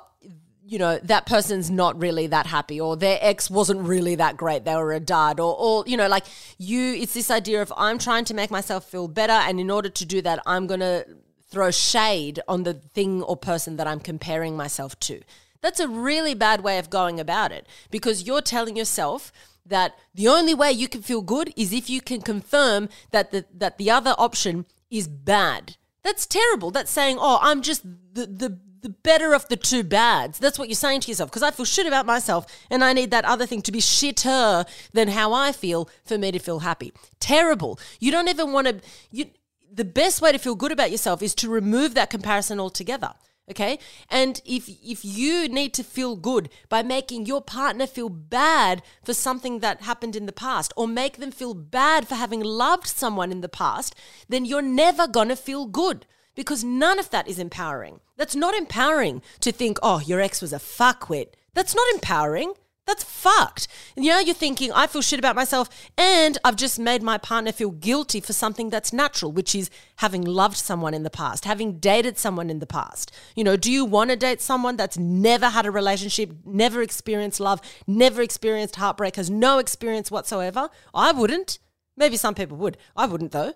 [0.64, 4.66] you know, that person's not really that happy, or their ex wasn't really that great,
[4.66, 6.26] they were a dud, or, or, you know, like
[6.58, 9.88] you, it's this idea of I'm trying to make myself feel better, and in order
[9.88, 11.06] to do that, I'm going to
[11.50, 15.22] throw shade on the thing or person that I'm comparing myself to.
[15.62, 19.32] That's a really bad way of going about it because you're telling yourself
[19.70, 23.46] that the only way you can feel good is if you can confirm that the,
[23.54, 25.76] that the other option is bad.
[26.04, 26.72] That's terrible.
[26.72, 30.40] That's saying, oh, I'm just the, the, the better of the two bads.
[30.40, 33.12] That's what you're saying to yourself because I feel shit about myself and I need
[33.12, 36.94] that other thing to be shitter than how I feel for me to feel happy.
[37.20, 37.80] Terrible.
[38.00, 38.80] You don't even want to.
[39.12, 39.26] You,
[39.72, 43.14] the best way to feel good about yourself is to remove that comparison altogether
[43.50, 43.80] okay?
[44.10, 49.14] And if if you need to feel good by making your partner feel bad for
[49.14, 53.32] something that happened in the past or make them feel bad for having loved someone
[53.32, 53.96] in the past
[54.30, 56.06] then you're never going to feel good
[56.36, 58.00] because none of that is empowering.
[58.16, 61.30] That's not empowering to think oh your ex was a fuckwit.
[61.54, 62.54] That's not empowering
[62.88, 63.68] that's fucked.
[63.96, 67.52] You know, you're thinking, I feel shit about myself, and I've just made my partner
[67.52, 71.80] feel guilty for something that's natural, which is having loved someone in the past, having
[71.80, 73.12] dated someone in the past.
[73.36, 77.40] You know, do you want to date someone that's never had a relationship, never experienced
[77.40, 80.70] love, never experienced heartbreak, has no experience whatsoever?
[80.94, 81.60] I wouldn't.
[81.98, 82.78] Maybe some people would.
[82.96, 83.54] I wouldn't, though.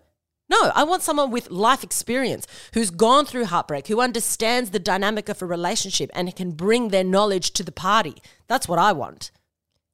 [0.51, 5.29] No, I want someone with life experience who's gone through heartbreak, who understands the dynamic
[5.29, 8.21] of a relationship and can bring their knowledge to the party.
[8.49, 9.31] That's what I want.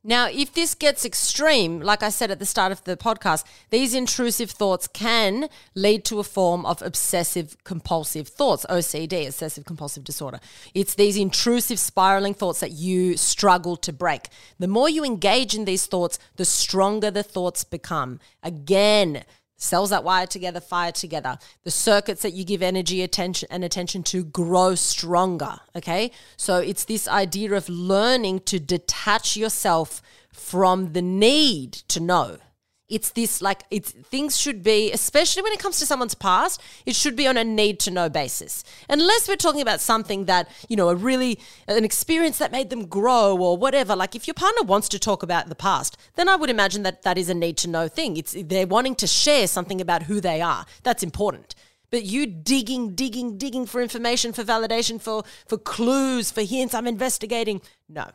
[0.03, 3.93] Now, if this gets extreme, like I said at the start of the podcast, these
[3.93, 10.39] intrusive thoughts can lead to a form of obsessive compulsive thoughts, OCD, obsessive compulsive disorder.
[10.73, 14.29] It's these intrusive spiraling thoughts that you struggle to break.
[14.57, 18.19] The more you engage in these thoughts, the stronger the thoughts become.
[18.41, 19.23] Again,
[19.57, 21.37] cells that wire together fire together.
[21.63, 26.11] The circuits that you give energy attention and attention to grow stronger okay?
[26.35, 32.37] So it's this idea of learning to detach yourself from the need to know
[32.89, 36.95] it's this like it's things should be especially when it comes to someone's past it
[36.95, 38.63] should be on a need to know basis.
[38.89, 42.85] Unless we're talking about something that you know a really an experience that made them
[42.85, 46.35] grow or whatever like if your partner wants to talk about the past then i
[46.35, 48.17] would imagine that that is a need to know thing.
[48.17, 50.65] It's they're wanting to share something about who they are.
[50.83, 51.55] That's important.
[51.89, 56.87] But you digging digging digging for information for validation for for clues for hints i'm
[56.87, 57.61] investigating.
[57.89, 58.07] No.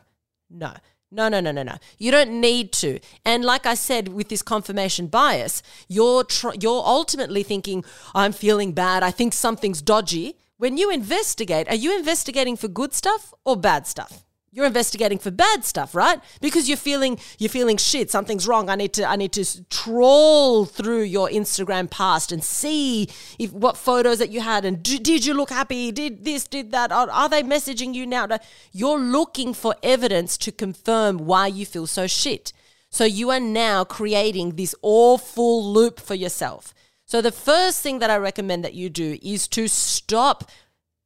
[0.49, 0.73] No
[1.13, 1.77] no, no, no, no, no.
[1.97, 2.99] You don't need to.
[3.23, 8.73] And like I said, with this confirmation bias, you're tr- you're ultimately thinking, "I'm feeling
[8.73, 9.03] bad.
[9.03, 13.85] I think something's dodgy." When you investigate, are you investigating for good stuff or bad
[13.87, 14.23] stuff?
[14.53, 16.21] You're investigating for bad stuff, right?
[16.39, 18.11] Because you're feeling you're feeling shit.
[18.11, 18.69] Something's wrong.
[18.69, 23.77] I need to I need to trawl through your Instagram past and see if what
[23.77, 25.91] photos that you had and do, did you look happy?
[25.91, 26.45] Did this?
[26.47, 26.91] Did that?
[26.91, 28.27] Are, are they messaging you now?
[28.71, 32.53] You're looking for evidence to confirm why you feel so shit.
[32.91, 36.75] So you are now creating this awful loop for yourself.
[37.05, 40.49] So the first thing that I recommend that you do is to stop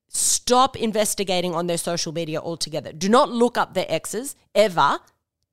[0.08, 2.92] Stop investigating on their social media altogether.
[2.92, 5.00] Do not look up their exes ever.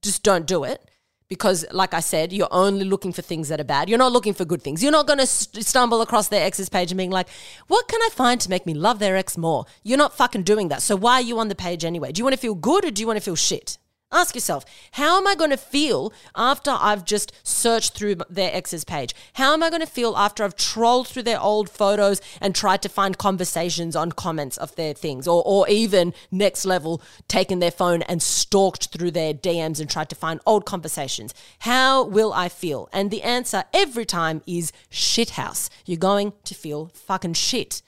[0.02, 0.88] Just don't do it.
[1.26, 3.88] Because, like I said, you're only looking for things that are bad.
[3.88, 4.82] You're not looking for good things.
[4.82, 7.28] You're not going to st- stumble across their ex's page and being like,
[7.66, 9.64] what can I find to make me love their ex more?
[9.82, 10.82] You're not fucking doing that.
[10.82, 12.12] So, why are you on the page anyway?
[12.12, 13.78] Do you want to feel good or do you want to feel shit?
[14.14, 18.84] Ask yourself, how am I going to feel after I've just searched through their ex's
[18.84, 19.12] page?
[19.32, 22.80] How am I going to feel after I've trolled through their old photos and tried
[22.82, 25.26] to find conversations on comments of their things?
[25.26, 30.10] Or, or even next level, taken their phone and stalked through their DMs and tried
[30.10, 31.34] to find old conversations?
[31.58, 32.88] How will I feel?
[32.92, 35.70] And the answer every time is shithouse.
[35.86, 37.82] You're going to feel fucking shit.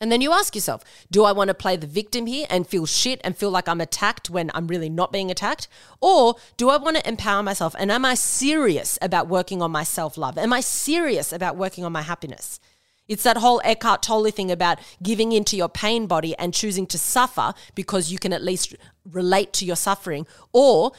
[0.00, 2.86] And then you ask yourself, do I want to play the victim here and feel
[2.86, 5.66] shit and feel like I'm attacked when I'm really not being attacked?
[6.00, 9.82] Or do I want to empower myself and am I serious about working on my
[9.82, 10.38] self love?
[10.38, 12.60] Am I serious about working on my happiness?
[13.08, 16.98] It's that whole Eckhart Tolle thing about giving into your pain body and choosing to
[16.98, 18.76] suffer because you can at least
[19.10, 20.92] relate to your suffering or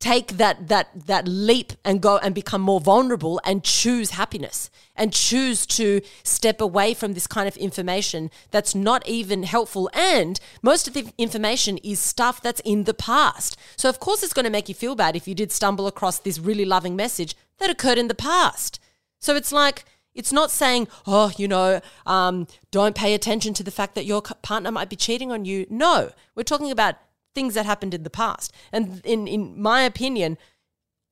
[0.00, 5.12] take that that that leap and go and become more vulnerable and choose happiness and
[5.12, 9.90] choose to step away from this kind of information that's not even helpful.
[9.92, 13.56] And most of the information is stuff that's in the past.
[13.76, 16.18] So of course it's going to make you feel bad if you did stumble across
[16.18, 18.80] this really loving message that occurred in the past.
[19.20, 19.84] So it's like
[20.14, 24.20] it's not saying, oh, you know, um, don't pay attention to the fact that your
[24.20, 25.66] partner might be cheating on you.
[25.70, 26.96] No, we're talking about
[27.38, 28.52] things that happened in the past.
[28.72, 30.38] And in, in my opinion,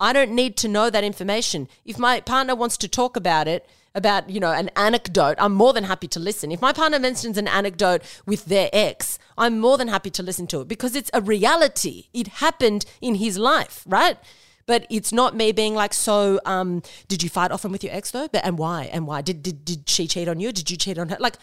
[0.01, 1.69] I don't need to know that information.
[1.85, 5.73] If my partner wants to talk about it, about, you know, an anecdote, I'm more
[5.73, 6.51] than happy to listen.
[6.51, 10.49] If my partner mentions an anecdote with their ex, I'm more than happy to listen
[10.49, 12.09] to it because it's a reality.
[12.13, 14.19] It happened in his life, right?
[14.67, 18.11] But it's not me being like, so um, did you fight often with your ex
[18.11, 18.29] though?
[18.29, 18.91] But and why?
[18.93, 19.23] And why?
[19.23, 20.51] Did, did did she cheat on you?
[20.51, 21.17] Did you cheat on her?
[21.21, 21.37] Like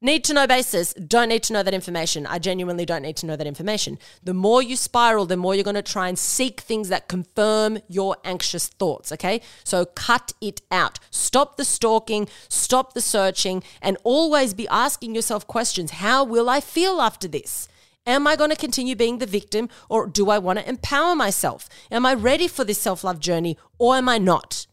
[0.00, 2.26] need to know basis, don't need to know that information.
[2.26, 3.98] I genuinely don't need to know that information.
[4.22, 7.80] The more you spiral, the more you're going to try and seek things that confirm
[7.88, 9.42] your anxious thoughts, okay?
[9.64, 10.98] So cut it out.
[11.10, 15.92] Stop the stalking, stop the searching, and always be asking yourself questions.
[15.92, 17.68] How will I feel after this?
[18.06, 21.68] Am I going to continue being the victim or do I want to empower myself?
[21.90, 24.66] Am I ready for this self love journey or am I not?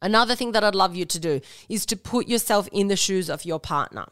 [0.00, 3.28] Another thing that I'd love you to do is to put yourself in the shoes
[3.28, 4.06] of your partner.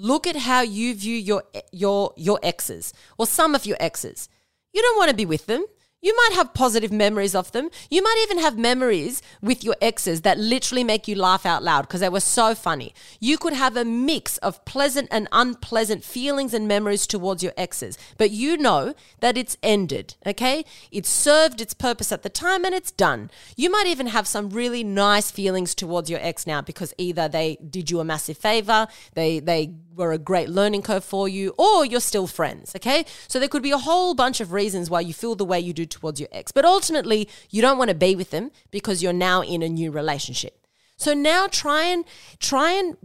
[0.00, 4.30] Look at how you view your your your exes or some of your exes.
[4.72, 5.66] You don't want to be with them.
[6.02, 7.68] You might have positive memories of them.
[7.90, 11.82] You might even have memories with your exes that literally make you laugh out loud
[11.82, 12.94] because they were so funny.
[13.20, 17.98] You could have a mix of pleasant and unpleasant feelings and memories towards your exes,
[18.16, 20.64] but you know that it's ended, okay?
[20.90, 23.30] It served its purpose at the time and it's done.
[23.54, 27.56] You might even have some really nice feelings towards your ex now because either they
[27.56, 31.84] did you a massive favor, they they were a great learning curve for you, or
[31.84, 33.04] you're still friends, okay?
[33.28, 35.72] So there could be a whole bunch of reasons why you feel the way you
[35.72, 36.52] do towards your ex.
[36.52, 39.90] But ultimately, you don't want to be with them because you're now in a new
[39.90, 40.66] relationship.
[40.96, 42.04] So now try and
[42.38, 42.96] try and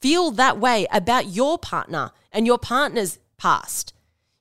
[0.00, 3.92] feel that way about your partner and your partner's past.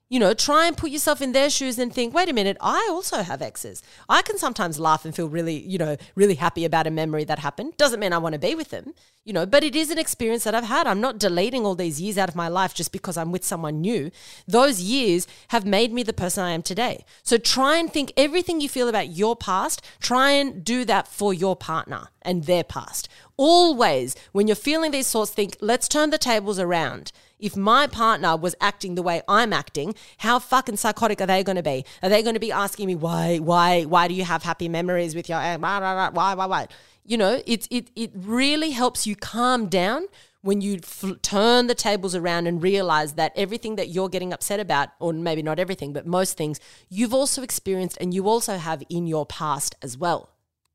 [0.10, 2.88] You know, try and put yourself in their shoes and think, wait a minute, I
[2.90, 3.84] also have exes.
[4.08, 7.40] I can sometimes laugh and feel really, you know, really happy about a memory that
[7.40, 7.76] happened.
[7.76, 8.94] Doesn't mean I want to be with them,
[9.26, 10.88] you know, but it is an experience that I've had.
[10.88, 13.82] I'm not deleting all these years out of my life just because I'm with someone
[13.82, 14.10] new.
[14.48, 17.04] Those years have made me the person I am today.
[17.22, 21.34] So try and think everything you feel about your past, try and do that for
[21.34, 23.10] your partner and their past.
[23.36, 28.36] Always, when you're feeling these thoughts, think, let's turn the tables around if my partner
[28.36, 31.86] was acting the way I'm acting, how fucking psychotic are they going to be?
[32.02, 35.16] Are they going to be asking me why, why, why do you have happy memories
[35.16, 36.68] with your why, why, why, why?
[37.06, 40.08] You know, it it it really helps you calm down
[40.42, 44.60] when you f- turn the tables around and realize that everything that you're getting upset
[44.60, 48.84] about, or maybe not everything, but most things, you've also experienced and you also have
[48.90, 50.30] in your past as well.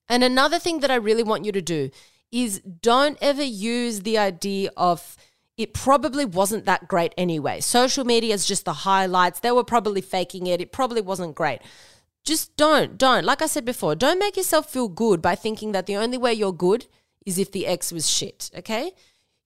[0.09, 1.90] And another thing that I really want you to do
[2.31, 5.16] is don't ever use the idea of
[5.62, 7.61] it probably wasn't that great anyway.
[7.61, 9.40] Social media is just the highlights.
[9.40, 10.61] They were probably faking it.
[10.61, 11.61] It probably wasn't great.
[12.25, 13.25] Just don't, don't.
[13.25, 16.33] Like I said before, don't make yourself feel good by thinking that the only way
[16.33, 16.87] you're good
[17.25, 18.92] is if the ex was shit, okay?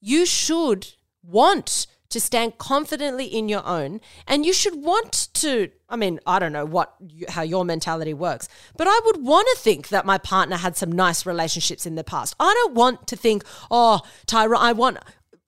[0.01, 5.97] You should want to stand confidently in your own and you should want to i
[5.97, 6.95] mean i don't know what
[7.29, 10.91] how your mentality works but i would want to think that my partner had some
[10.91, 14.99] nice relationships in the past i don't want to think oh tyra i want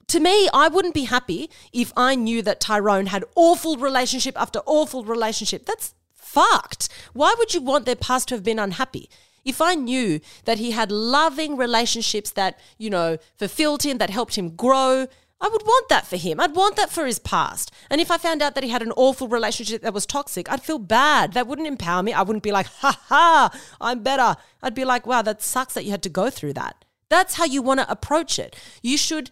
[0.09, 4.61] to me, I wouldn't be happy if I knew that Tyrone had awful relationship after
[4.67, 5.67] awful relationship.
[5.67, 6.89] That's fucked.
[7.13, 9.09] Why would you want their past to have been unhappy?
[9.45, 14.37] If I knew that he had loving relationships that, you know, fulfilled him, that helped
[14.37, 15.07] him grow,
[15.41, 16.41] I would want that for him.
[16.41, 17.71] I'd want that for his past.
[17.89, 20.63] And if I found out that he had an awful relationship that was toxic, I'd
[20.63, 21.35] feel bad.
[21.35, 22.13] That wouldn't empower me.
[22.13, 24.37] I wouldn't be like, ha ha, I'm better.
[24.63, 26.85] I'd be like, wow, that sucks that you had to go through that.
[27.09, 28.57] That's how you want to approach it.
[28.83, 29.31] You should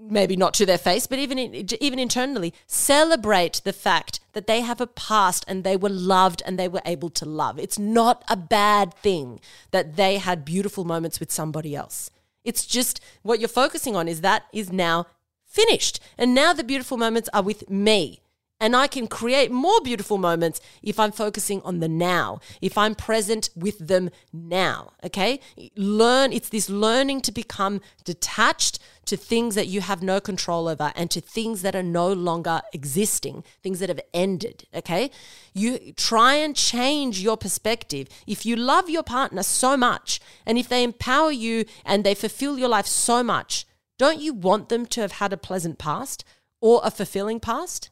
[0.00, 4.60] maybe not to their face, but even in, even internally, celebrate the fact that they
[4.60, 7.58] have a past and they were loved and they were able to love.
[7.58, 12.10] It's not a bad thing that they had beautiful moments with somebody else.
[12.44, 15.06] It's just what you're focusing on is that is now
[15.44, 16.00] finished.
[16.16, 18.20] And now the beautiful moments are with me.
[18.60, 22.94] And I can create more beautiful moments if I'm focusing on the now, if I'm
[22.94, 24.92] present with them now.
[25.02, 25.40] Okay.
[25.76, 30.92] Learn, it's this learning to become detached to things that you have no control over
[30.94, 34.66] and to things that are no longer existing, things that have ended.
[34.74, 35.10] Okay.
[35.54, 38.08] You try and change your perspective.
[38.26, 42.58] If you love your partner so much and if they empower you and they fulfill
[42.58, 43.66] your life so much,
[43.98, 46.24] don't you want them to have had a pleasant past
[46.60, 47.90] or a fulfilling past?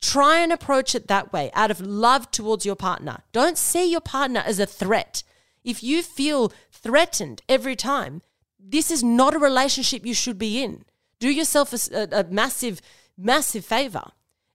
[0.00, 3.22] Try and approach it that way out of love towards your partner.
[3.32, 5.22] Don't see your partner as a threat.
[5.64, 8.22] If you feel threatened every time,
[8.58, 10.84] this is not a relationship you should be in.
[11.18, 12.80] Do yourself a, a, massive,
[13.16, 14.10] massive favor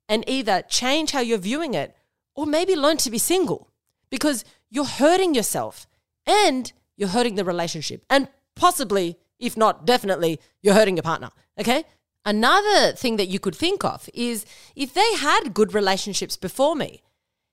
[0.08, 1.96] and either change how you're viewing it
[2.36, 3.70] or maybe learn to be single
[4.10, 5.88] because you're hurting yourself
[6.26, 8.06] and you're hurting the relationship.
[8.10, 11.32] And possibly, if not definitely, you're hurting your partner.
[11.60, 11.84] Okay?
[12.26, 14.46] Another thing that you could think of is
[14.76, 17.02] if they had good relationships before me,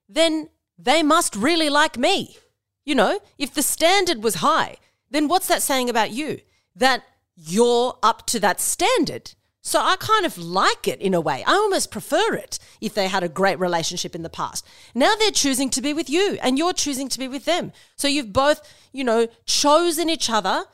[0.08, 0.48] then
[0.78, 2.36] they must really like me.
[2.84, 4.76] You know, if the standard was high,
[5.10, 6.40] then what's that saying about you?
[6.76, 7.02] That
[7.34, 9.34] you're up to that standard.
[9.62, 11.44] So I kind of like it in a way.
[11.46, 14.66] I almost prefer it if they had a great relationship in the past.
[14.94, 17.72] Now they're choosing to be with you and you're choosing to be with them.
[17.96, 18.62] So you've both,
[18.92, 20.64] you know, chosen each other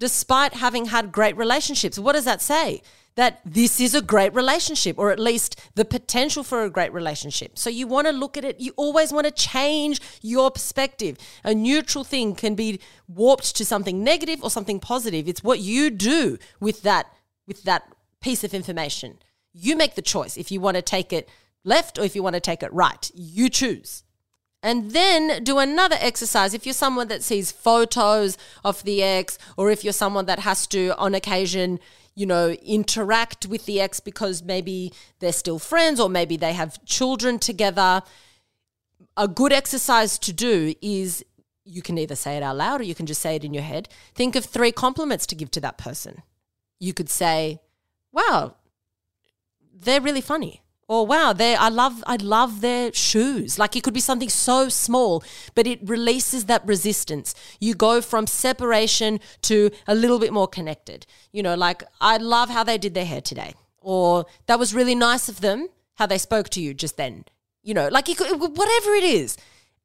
[0.00, 1.98] despite having had great relationships.
[1.98, 2.82] What does that say?
[3.16, 7.58] That this is a great relationship or at least the potential for a great relationship.
[7.58, 11.18] So you want to look at it, you always want to change your perspective.
[11.44, 15.28] A neutral thing can be warped to something negative or something positive.
[15.28, 17.12] It's what you do with that
[17.46, 19.18] with that piece of information.
[19.52, 21.28] You make the choice if you want to take it
[21.64, 23.10] left or if you want to take it right.
[23.14, 24.04] You choose.
[24.62, 26.52] And then do another exercise.
[26.52, 30.66] If you're someone that sees photos of the ex, or if you're someone that has
[30.68, 31.80] to, on occasion,
[32.20, 36.84] you know, interact with the ex because maybe they're still friends or maybe they have
[36.84, 38.02] children together.
[39.16, 41.24] A good exercise to do is
[41.64, 43.62] you can either say it out loud or you can just say it in your
[43.62, 43.88] head.
[44.14, 46.22] Think of three compliments to give to that person.
[46.78, 47.58] You could say,
[48.12, 48.56] Wow,
[49.72, 50.60] they're really funny
[50.90, 53.60] or wow, they I love I love their shoes.
[53.60, 55.22] Like it could be something so small,
[55.54, 57.32] but it releases that resistance.
[57.60, 61.06] You go from separation to a little bit more connected.
[61.30, 64.96] You know, like I love how they did their hair today, or that was really
[64.96, 67.24] nice of them how they spoke to you just then.
[67.62, 69.36] You know, like it could, whatever it is.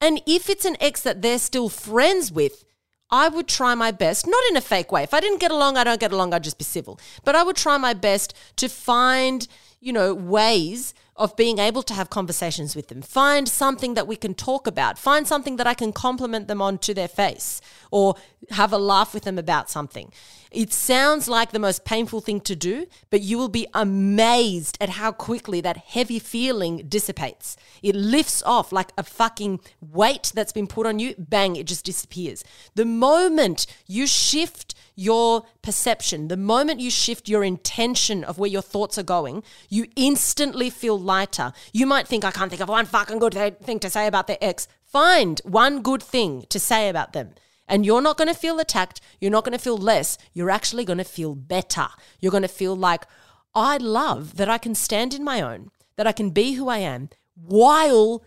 [0.02, 2.66] And if it's an ex that they're still friends with,
[3.12, 5.04] I would try my best, not in a fake way.
[5.04, 7.00] If I didn't get along, I don't get along, I'd just be civil.
[7.24, 9.48] But I would try my best to find
[9.80, 13.02] you know, ways of being able to have conversations with them.
[13.02, 14.98] Find something that we can talk about.
[14.98, 18.16] Find something that I can compliment them on to their face or
[18.50, 20.12] have a laugh with them about something.
[20.56, 24.88] It sounds like the most painful thing to do, but you will be amazed at
[24.88, 27.58] how quickly that heavy feeling dissipates.
[27.84, 31.84] It lifts off like a fucking weight that's been put on you, bang, it just
[31.84, 32.46] disappears.
[32.74, 38.62] The moment you shift your perception, the moment you shift your intention of where your
[38.62, 41.52] thoughts are going, you instantly feel lighter.
[41.74, 44.38] You might think, I can't think of one fucking good thing to say about their
[44.40, 44.70] ex.
[44.86, 47.36] Find one good thing to say about them.
[47.68, 49.02] And you're not going to feel attacked.
[49.20, 50.18] You're not going to feel less.
[50.34, 51.88] You're actually going to feel better.
[52.20, 53.06] You're going to feel like,
[53.54, 56.80] I love that I can stand in my own, that I can be who I
[56.80, 58.24] am while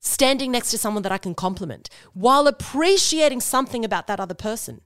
[0.00, 4.80] standing next to someone that I can compliment, while appreciating something about that other person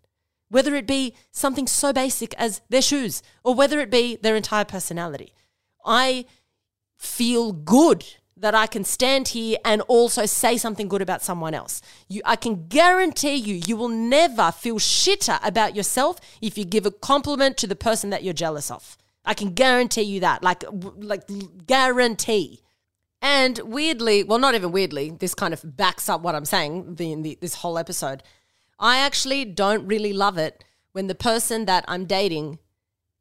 [0.53, 4.67] whether it be something so basic as their shoes or whether it be their entire
[4.67, 5.33] personality.
[5.83, 6.27] I
[6.99, 8.05] feel good
[8.43, 11.81] that I can stand here and also say something good about someone else.
[12.09, 16.85] You, I can guarantee you, you will never feel shitter about yourself if you give
[16.85, 18.99] a compliment to the person that you're jealous of.
[19.25, 21.23] I can guarantee you that, like, like
[21.67, 22.61] guarantee.
[23.23, 27.39] And weirdly, well, not even weirdly, this kind of backs up what I'm saying the,
[27.41, 28.25] this whole episode.
[28.81, 32.59] I actually don't really love it when the person that I'm dating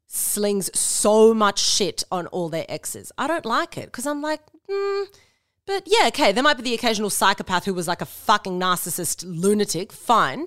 [0.08, 3.12] slings so much shit on all their exes.
[3.16, 4.40] I don't like it because I'm like,
[4.72, 5.04] hmm.
[5.66, 9.24] But yeah, okay, there might be the occasional psychopath who was like a fucking narcissist
[9.26, 10.46] lunatic, fine.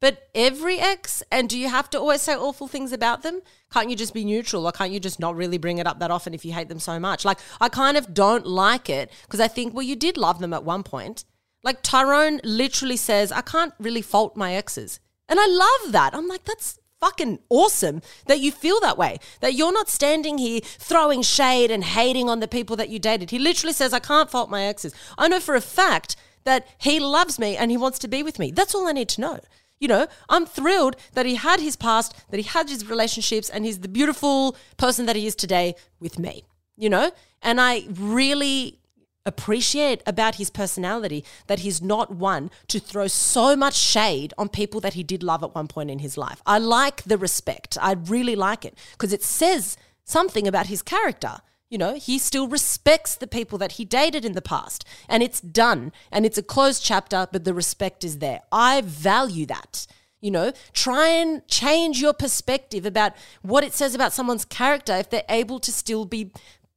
[0.00, 3.40] But every ex, and do you have to always say awful things about them?
[3.72, 6.10] Can't you just be neutral or can't you just not really bring it up that
[6.10, 7.24] often if you hate them so much?
[7.24, 10.52] Like, I kind of don't like it because I think, well, you did love them
[10.52, 11.24] at one point.
[11.62, 14.98] Like Tyrone literally says, I can't really fault my exes.
[15.28, 16.14] And I love that.
[16.14, 19.18] I'm like, that's fucking awesome that you feel that way.
[19.40, 23.30] That you're not standing here throwing shade and hating on the people that you dated.
[23.30, 24.94] He literally says, I can't fault my exes.
[25.18, 28.38] I know for a fact that he loves me and he wants to be with
[28.38, 28.52] me.
[28.52, 29.40] That's all I need to know.
[29.80, 33.64] You know, I'm thrilled that he had his past, that he had his relationships, and
[33.64, 36.44] he's the beautiful person that he is today with me,
[36.76, 37.10] you know?
[37.42, 38.78] And I really
[39.24, 44.80] appreciate about his personality that he's not one to throw so much shade on people
[44.80, 46.42] that he did love at one point in his life.
[46.46, 47.78] I like the respect.
[47.80, 51.38] I really like it because it says something about his character.
[51.70, 54.84] You know, he still respects the people that he dated in the past.
[55.08, 58.40] And it's done and it's a closed chapter, but the respect is there.
[58.50, 59.86] I value that.
[60.20, 65.10] You know, try and change your perspective about what it says about someone's character if
[65.10, 66.30] they're able to still be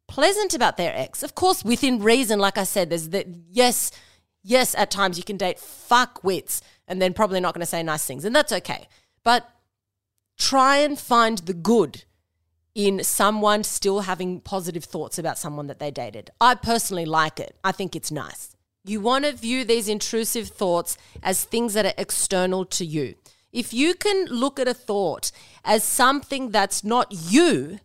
[0.07, 1.23] pleasant about their ex.
[1.23, 3.91] Of course, within reason, like I said, there's that, yes,
[4.43, 7.83] yes, at times you can date fuck wits and then probably not going to say
[7.83, 8.87] nice things, and that's okay.
[9.23, 9.49] But
[10.37, 12.03] try and find the good
[12.75, 16.29] in someone still having positive thoughts about someone that they dated.
[16.41, 18.55] I personally like it, I think it's nice.
[18.83, 23.15] You want to view these intrusive thoughts as things that are external to you.
[23.51, 25.31] If you can look at a thought
[25.63, 27.79] as something that's not you,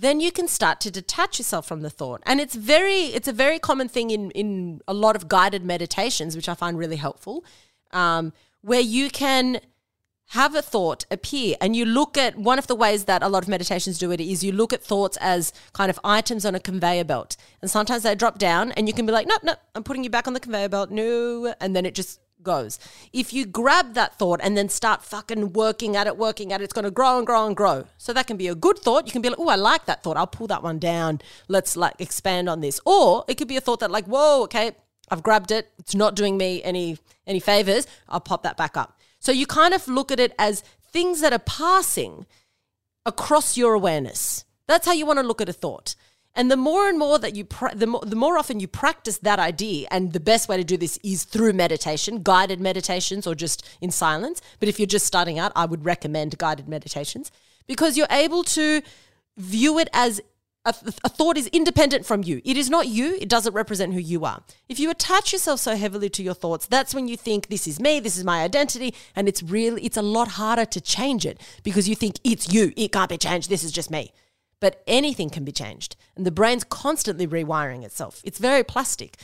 [0.00, 2.22] then you can start to detach yourself from the thought.
[2.24, 6.36] And it's very, it's a very common thing in in a lot of guided meditations,
[6.36, 7.44] which I find really helpful,
[7.92, 8.32] um,
[8.62, 9.60] where you can
[10.30, 13.42] have a thought appear and you look at one of the ways that a lot
[13.42, 16.60] of meditations do it is you look at thoughts as kind of items on a
[16.60, 19.82] conveyor belt and sometimes they drop down and you can be like nope nope i'm
[19.82, 22.78] putting you back on the conveyor belt no and then it just goes.
[23.12, 26.64] If you grab that thought and then start fucking working at it, working at it,
[26.64, 27.84] it's going to grow and grow and grow.
[27.98, 29.06] So that can be a good thought.
[29.06, 30.16] You can be like, oh, I like that thought.
[30.16, 31.20] I'll pull that one down.
[31.48, 32.80] Let's like expand on this.
[32.84, 34.72] Or it could be a thought that like, whoa, okay,
[35.10, 35.70] I've grabbed it.
[35.78, 37.86] It's not doing me any any favors.
[38.08, 38.98] I'll pop that back up.
[39.18, 40.62] So you kind of look at it as
[40.92, 42.26] things that are passing
[43.04, 44.44] across your awareness.
[44.66, 45.94] That's how you want to look at a thought.
[46.34, 49.18] And the more and more that you, pra- the, more, the more often you practice
[49.18, 53.34] that idea, and the best way to do this is through meditation, guided meditations, or
[53.34, 54.40] just in silence.
[54.60, 57.32] But if you're just starting out, I would recommend guided meditations
[57.66, 58.82] because you're able to
[59.36, 60.20] view it as
[60.64, 60.74] a,
[61.04, 62.42] a, thought is independent from you.
[62.44, 63.16] It is not you.
[63.20, 64.42] It doesn't represent who you are.
[64.68, 67.80] If you attach yourself so heavily to your thoughts, that's when you think this is
[67.80, 71.40] me, this is my identity, and it's really it's a lot harder to change it
[71.62, 72.72] because you think it's you.
[72.76, 73.48] It can't be changed.
[73.48, 74.12] This is just me
[74.60, 75.96] but anything can be changed.
[76.16, 78.20] And the brain's constantly rewiring itself.
[78.24, 79.16] It's very plastic.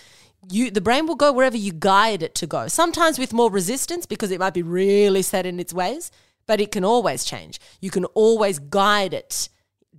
[0.51, 2.68] You, the brain will go wherever you guide it to go.
[2.68, 6.11] Sometimes with more resistance because it might be really set in its ways,
[6.47, 7.61] but it can always change.
[7.80, 9.49] You can always guide it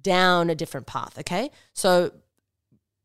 [0.01, 1.17] down a different path.
[1.19, 1.51] Okay.
[1.73, 2.11] So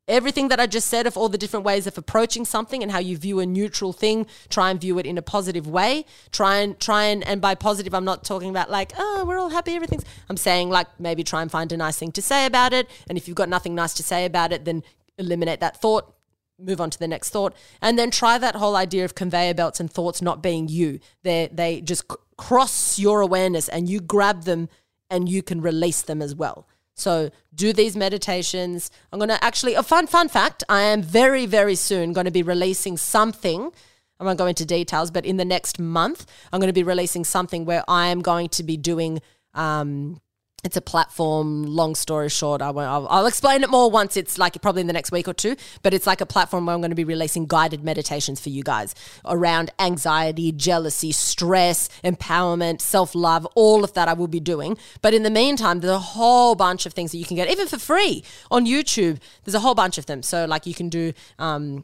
[0.09, 2.99] everything that I just said of all the different ways of approaching something and how
[2.99, 6.05] you view a neutral thing, try and view it in a positive way.
[6.31, 9.51] Try and try and and by positive I'm not talking about like, oh, we're all
[9.51, 12.73] happy, everything's I'm saying like maybe try and find a nice thing to say about
[12.73, 12.89] it.
[13.09, 14.83] And if you've got nothing nice to say about it, then
[15.19, 16.15] eliminate that thought,
[16.59, 17.55] move on to the next thought.
[17.81, 21.01] And then try that whole idea of conveyor belts and thoughts not being you.
[21.23, 24.69] They they just c- cross your awareness and you grab them
[25.09, 26.67] and you can release them as well.
[26.95, 28.91] So do these meditations.
[29.13, 32.31] I'm going to actually, a fun, fun fact I am very, very soon going to
[32.31, 33.73] be releasing something.
[34.21, 37.25] I won't go into details, but in the next month, I'm going to be releasing
[37.25, 39.21] something where I am going to be doing
[39.55, 40.21] um,
[40.65, 44.39] it's a platform long story short I won't, I'll, I'll, explain it more once it's
[44.39, 46.81] like probably in the next week or two but it's like a platform where i'm
[46.81, 48.95] going to be releasing guided meditations for you guys
[49.25, 55.25] around anxiety jealousy stress empowerment self-love all of that i will be doing but in
[55.25, 58.23] the meantime there's a whole bunch of things that you can get even for free
[58.51, 61.83] on youtube there's a whole bunch of them so like you can do um,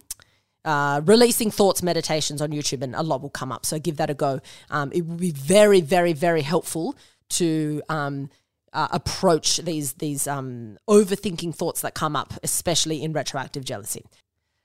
[0.65, 3.65] uh, releasing thoughts meditations on YouTube, and a lot will come up.
[3.65, 4.41] So give that a go.
[4.69, 6.95] Um, it will be very, very, very helpful
[7.31, 8.29] to um,
[8.73, 14.05] uh, approach these these um, overthinking thoughts that come up, especially in retroactive jealousy.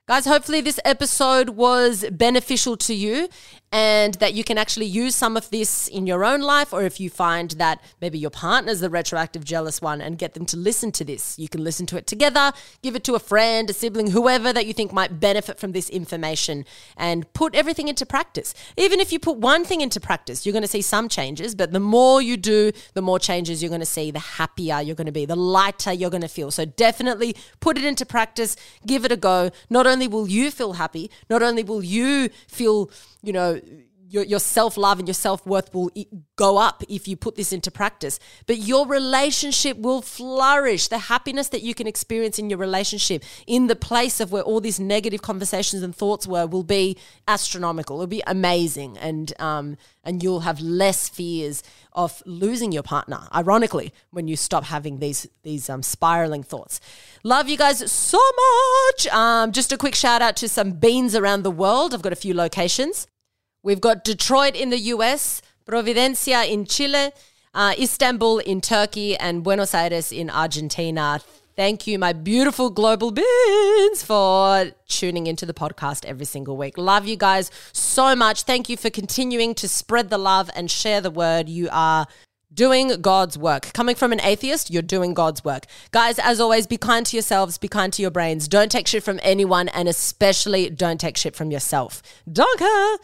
[0.06, 3.30] Guys, hopefully this episode was beneficial to you
[3.72, 7.00] and that you can actually use some of this in your own life, or if
[7.00, 10.92] you find that maybe your partner's the retroactive jealous one and get them to listen
[10.92, 11.40] to this.
[11.40, 12.52] You can listen to it together,
[12.84, 15.90] give it to a friend, a sibling, whoever that you think might benefit from this
[15.90, 16.66] information,
[16.98, 18.54] and put everything into practice.
[18.78, 21.72] Even if you put one thing into practice, you're going to see some changes, but
[21.72, 25.08] the more you do, the more changes you're going to see, the happier you're going
[25.08, 26.52] to be, the lighter you're going to feel.
[26.52, 29.50] So definitely put it into practice, give it a go.
[29.72, 32.90] Not only will you feel happy, not only will you feel
[33.24, 33.62] you know,
[34.14, 35.90] your, your self love and your self worth will
[36.36, 38.20] go up if you put this into practice.
[38.46, 40.88] But your relationship will flourish.
[40.88, 44.62] The happiness that you can experience in your relationship, in the place of where all
[44.62, 46.96] these negative conversations and thoughts were, will be
[47.28, 47.96] astronomical.
[47.98, 53.28] It'll be amazing, and um, and you'll have less fears of losing your partner.
[53.34, 56.80] Ironically, when you stop having these these um, spiraling thoughts.
[57.24, 59.08] Love you guys so much.
[59.08, 61.96] Um, just a quick shout out to some beans around the world.
[61.96, 63.08] I've got a few locations.
[63.64, 67.12] We've got Detroit in the US, Providencia in Chile,
[67.54, 71.22] uh, Istanbul in Turkey, and Buenos Aires in Argentina.
[71.56, 76.78] Thank you, my beautiful global beings, for tuning into the podcast every single week.
[76.78, 78.44] Love you guys so much.
[78.44, 81.48] Thank you for continuing to spread the love and share the word.
[81.48, 82.08] You are
[82.54, 83.72] doing God's work.
[83.74, 85.68] Coming from an atheist, you're doing God's work.
[85.92, 88.50] Guys, as always, be kind to yourselves, be kind to your brains.
[88.50, 92.04] Don't take shit from anyone, and especially don't take shit from yourself.
[92.30, 93.00] Danke!